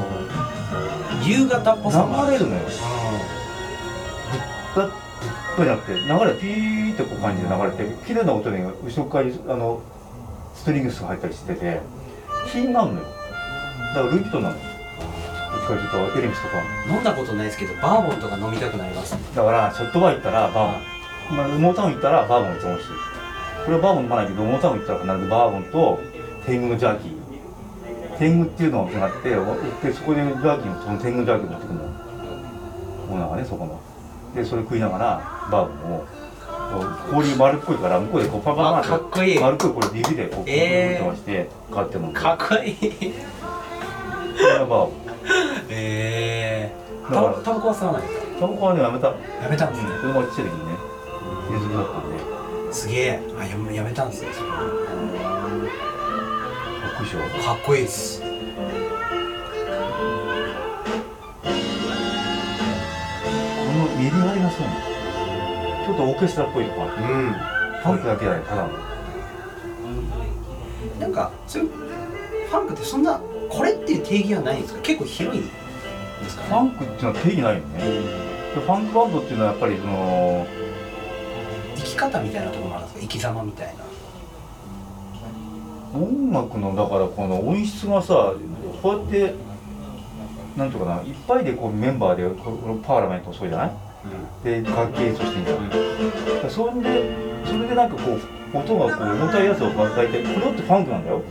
[1.24, 2.62] 夕方っぽさもあ流れるのよ。
[4.76, 4.92] うだぶ
[5.62, 9.82] っじゃなくて流れピーってこう感じで流れて綺麗な音に後ろ側にあの
[10.56, 11.80] ストリングスが入ったりしてて
[12.52, 13.06] 気になるのよ。
[13.96, 16.62] だからルイ・ヴィトンなのどっとエレミスとか。
[16.62, 22.88] ん飲んだことないですけどバーボンとか飲みたくなりますだからショットバー行ったらバーボン、まあ、モータウン行ったらバーボンいつも欲しい
[23.66, 26.00] これはバーボン飲まないけどモータウン行ったら必ずバーボンと
[26.46, 27.20] 天狗のジャーキー。
[28.18, 31.86] 天狗っていうのがあって売ってそこでジャーキーもその天狗ジャーキー持ってくるの。
[31.86, 33.80] オーナーがねそこの
[34.36, 35.22] でそれ食いながら
[35.52, 39.40] バーボンをこう氷丸っこいから向こうでこうパンパンパンあかっこいい。
[39.40, 41.04] 丸っこいこれ指でこうえー。
[41.04, 42.76] 飛ばして買ってもかっこいい。
[42.76, 42.86] こ
[44.46, 44.92] れがバーボン
[45.70, 48.04] ええだからタバコは吸わない
[48.40, 49.08] タバコはねやめた。
[49.08, 49.16] や
[49.50, 50.76] めたんですね、子供がちっちゃい時にね
[51.50, 52.18] 入れずだったんで。
[52.20, 53.20] かすげえ。
[53.40, 54.50] あやめやめたんですねそれ。
[54.50, 54.52] っ
[56.98, 57.20] こいいでしょ。
[57.44, 58.22] かっこいいです
[64.00, 64.76] このメリハリがすごいの。
[65.86, 66.94] ちょっとオーケストラっぽいとこある。
[67.04, 67.34] うん。
[67.34, 68.70] ファンクだけじゃないただの。
[71.00, 73.20] なんかそういうファンクってそんな
[73.50, 74.82] これっていう定義はないんですか？
[74.82, 75.50] 結構広いんで
[76.30, 76.50] すかね？
[76.50, 77.80] ファンクっていうのは定義ないよね。
[78.56, 80.48] でファンクバンドっていうのはやっぱりその
[81.76, 83.02] 生き方みたいなところもあるんですか？
[83.02, 83.84] 生き様みたいな。
[85.92, 88.34] 音楽のだからこの音質がさ
[88.82, 89.34] こうやって
[90.56, 93.89] なんていうかないっぱいでこうメンバーでこのパーラメントもそうじゃない？
[94.44, 95.70] で楽器演奏してんじゃん。
[95.70, 95.82] だか
[96.44, 101.22] らそれでそれでなんかこう音がこう重たいやつを大体これだってファンクなんだよ。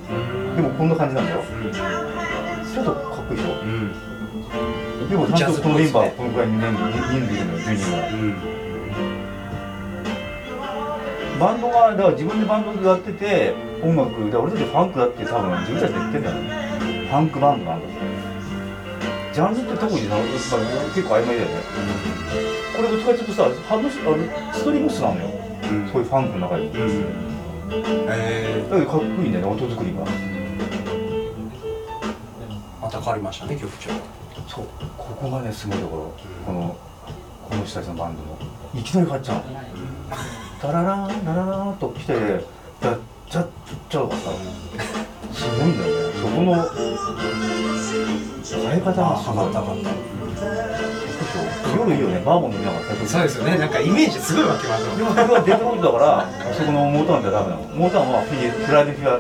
[0.56, 1.42] でもこんな感じなんだよ。
[2.72, 3.52] ちょっとかっこいいでしょ。
[3.60, 3.92] うん。
[5.08, 6.76] でもちゃんとこのメンバーこのくらいにね人
[7.26, 8.58] 数いるのよ10人もうん。
[11.40, 16.68] バンドがだから自分でバンドやってて音楽だから俺たちファンクだって多分自分たちで言ってんだよね。
[17.08, 17.96] ファンクバンドなんだって
[19.32, 21.54] ジャンルって特になやっぱ結構曖昧だよね
[22.76, 24.16] これどっちかっていうとさハードスあの
[24.52, 25.30] ストリングスなのよ。
[25.70, 25.88] うん。
[25.90, 26.72] そういうファンクの中に。
[26.72, 26.88] だうん。
[28.08, 30.04] えけどかっこいいんだよね音作りが。
[30.04, 30.08] ー、
[32.80, 33.90] また変わりましたね曲調。
[34.46, 34.64] そう。
[34.96, 36.12] ここがねすごいところ。
[36.46, 36.76] この
[37.48, 38.38] この人たちのバンドの
[38.74, 39.42] いきなり変わっちゃうの。
[40.60, 42.98] タララーンラララーンと来てやっ
[43.28, 43.48] ちゃっ
[43.88, 44.30] ちゃうからさ。
[45.32, 46.14] すごいんだよね。
[46.18, 46.54] そこの
[48.64, 49.46] 変え方がすごい。
[49.48, 50.17] 上がった上がった
[51.76, 53.58] 夜いいよねバーボン飲みながらそうですよね。
[53.58, 57.62] なんかイメージすごい湧きますもんでもこれはデトロイトだからあそこのモータウンじゃダメなの。
[57.74, 59.18] モータウンはフィフィラデルフィア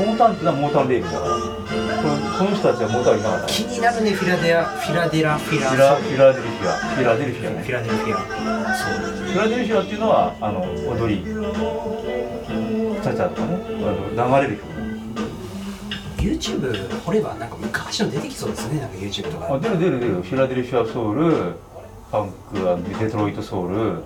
[0.00, 1.34] モータウンっていうのはモータウンレーベルだから。
[1.34, 3.48] これこの人たちはモータウンいなかったの。
[3.48, 6.72] 気になるねフィラデラフィラデラフィラフィラフィラデルフィア。
[6.74, 7.62] フィラデルフィアね。
[7.62, 8.74] フィラデルフィア。
[8.74, 8.94] そう。
[8.96, 11.22] フィラデルフィアっていうのはあの踊り。
[11.22, 13.58] チャチャとかね。
[14.16, 14.79] あの流れる曲
[16.20, 18.80] YouTube 掘ればなんか昔の出てきそうですね。
[18.80, 19.54] なんか YouTube とか。
[19.54, 20.14] あ出る出る出る。
[20.22, 22.32] フィラデルフィアソウルファン
[22.92, 24.04] クデトロイトソウル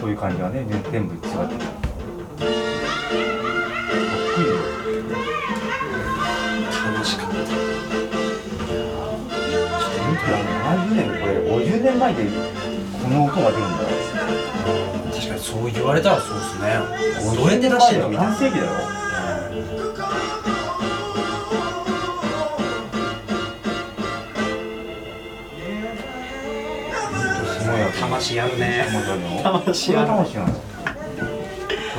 [0.00, 1.34] そういう感じがね全全部違ってる。
[1.34, 1.48] かっ
[4.34, 4.54] こいいよ
[6.94, 7.34] 楽しかった。
[10.68, 11.32] 70年これ
[11.66, 12.24] 50年前で
[13.02, 13.82] この音が出るんだ。
[13.82, 13.88] よ
[15.12, 16.80] 確かにそう言われたらそうですね。
[17.36, 18.72] どうやって出してんの何世紀だよ
[28.18, 28.84] 魂やるね。
[29.44, 30.08] 魂ある。
[30.08, 30.60] 魂なのそ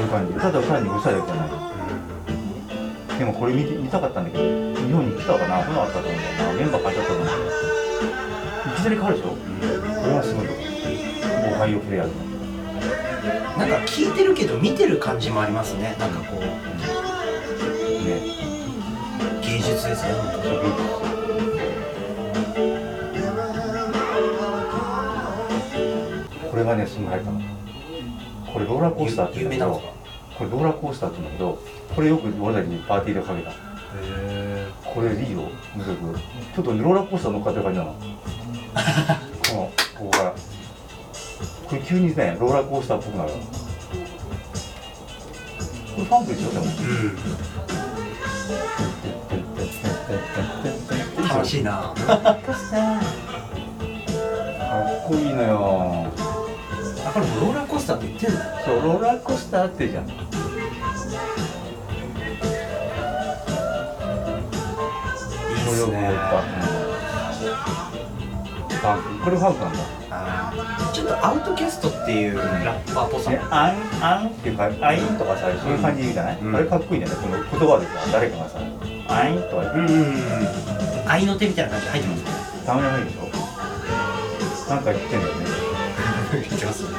[0.01, 3.19] ういう感じただ単にうるさいだけじゃない。
[3.19, 5.63] でもこれ見て見たかったんだけど日本に来たかな？
[5.63, 6.59] 来なかったと思うんだよな。
[6.59, 7.39] メンバー変えちゃったと思うんだよ。
[8.67, 9.29] いきなり変わるでしょ？
[9.29, 9.37] こ
[10.07, 10.51] れはすごいよ。
[11.55, 12.07] オハイオプレイヤー
[13.57, 15.95] なんか聞いてるけど見てる感じもありますね。
[15.99, 16.41] なんかこう。
[16.41, 16.49] ね。
[19.41, 20.59] 芸術ですね本当に
[26.59, 27.41] れがねすぐ入ったの。
[28.53, 29.81] これローラーコースターっていうんだけど
[30.37, 31.59] これローラーコースターって言うんだけど
[31.95, 33.51] これよく俺たちにパーティーでかけた。
[33.51, 35.97] へこれいいよむずく。
[36.55, 37.95] ちょっとローラーコースター乗っかってる感じなの。
[39.49, 40.33] このここから。
[41.67, 43.31] これ急にねローラーコースターっぽくなる
[45.95, 46.67] ファンクでしょでもう
[51.25, 51.27] ん。
[51.27, 51.93] 楽しいな。
[51.97, 52.39] かっ
[55.07, 56.28] こいいのよ
[57.05, 60.07] あこれもローラーコースターって言ってんだそうローラーコースターってじゃん。
[60.07, 60.17] いいっ
[65.75, 66.09] すね
[68.69, 69.79] ファンクこれファンクなんだ
[70.93, 72.43] ちょっとアウトキャストっていうラ
[72.79, 73.37] ッパーっぽさも。
[73.37, 76.55] ね、あんあんっていうか、あいんとかさ、そういう感じじゃない、うん。
[76.55, 78.59] あれかっこいいんじゃないこの言葉でさ、誰かがさ、
[79.07, 80.15] あいんとかうんうんうん
[81.07, 82.29] 愛の手みたいな感じで入ってますね。
[82.65, 83.19] たまに入るでしょ？
[84.69, 85.48] なんか言ってんだよね。
[86.31, 86.91] 言ってますこ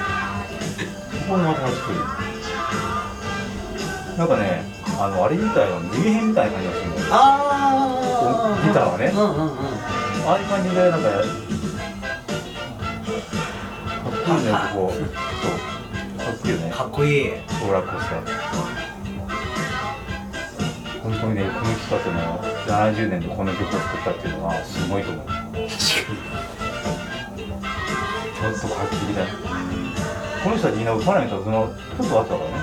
[1.29, 1.99] こもまたかっこいい。
[4.19, 4.65] なんかね、
[4.99, 7.07] あの、あれみたいな、耳編みたいな感じがするんだよ。
[7.11, 9.51] あギターはねうんうんうん
[10.27, 11.25] ああいう感じで、なんか、かっ
[14.27, 14.93] こいいね、ここ。
[14.93, 15.03] そう。
[16.19, 16.71] かっこいいよね。
[16.71, 18.21] かっこいいローラーコースター。
[21.03, 22.19] 本当にね、この人たちの
[22.67, 25.27] 70年でこの曲を作ったっていうのはすごいと思う。
[25.27, 26.50] 確か
[28.41, 29.31] ちょっと画期的だね。
[30.43, 32.57] この人たちみんなパラメータそのちょっと後だからね。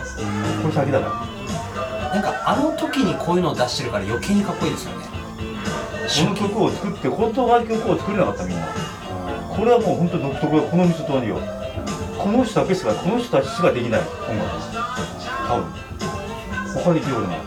[0.61, 1.37] これ先だから。
[2.07, 8.65] になんかあの時にこういうのを出してるから余計にかっこいいですよねこの曲を作って本当は曲を作れなかったみんな。
[9.55, 10.61] これはもう本当独特だ。
[10.63, 11.39] この人とよ。
[12.17, 14.49] この人だけしかこの人たちしかできない音楽。
[15.47, 15.65] 多分。
[16.83, 17.39] 他できるようない。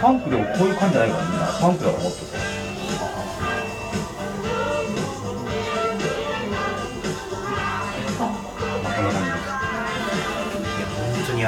[0.00, 1.46] パンクでもこういう感じじゃないからみんな。
[1.60, 2.39] パンクだからもっと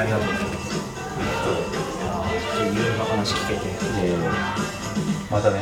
[0.03, 0.73] ありがとうございます
[2.61, 3.61] いろいろな話聞けて
[4.03, 5.61] えー、またね。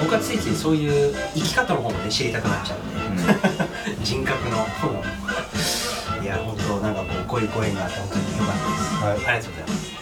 [0.00, 4.04] 僕はついついそういう生き方の方もね知りたくなっちゃうんでうん。
[4.04, 4.66] 人格の
[6.22, 9.92] いや本当なんかこうこういうご縁があって本当に良かったです、はいありがとうございます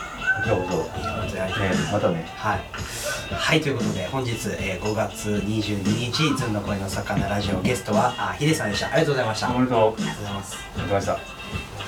[0.45, 0.77] じゃあこそ。
[0.77, 2.33] 本当にありがとうございます、ね、またね。
[2.37, 2.61] はい。
[3.33, 8.87] はい、ということで、本日、えー5月22日、ずんの声の魚ラジオゲストは、あヒデさんでした。
[8.87, 9.49] ありがとうございました。
[9.49, 9.81] ありおめでとう。
[9.81, 10.57] がとうございます。
[10.57, 11.81] ありがとうございました。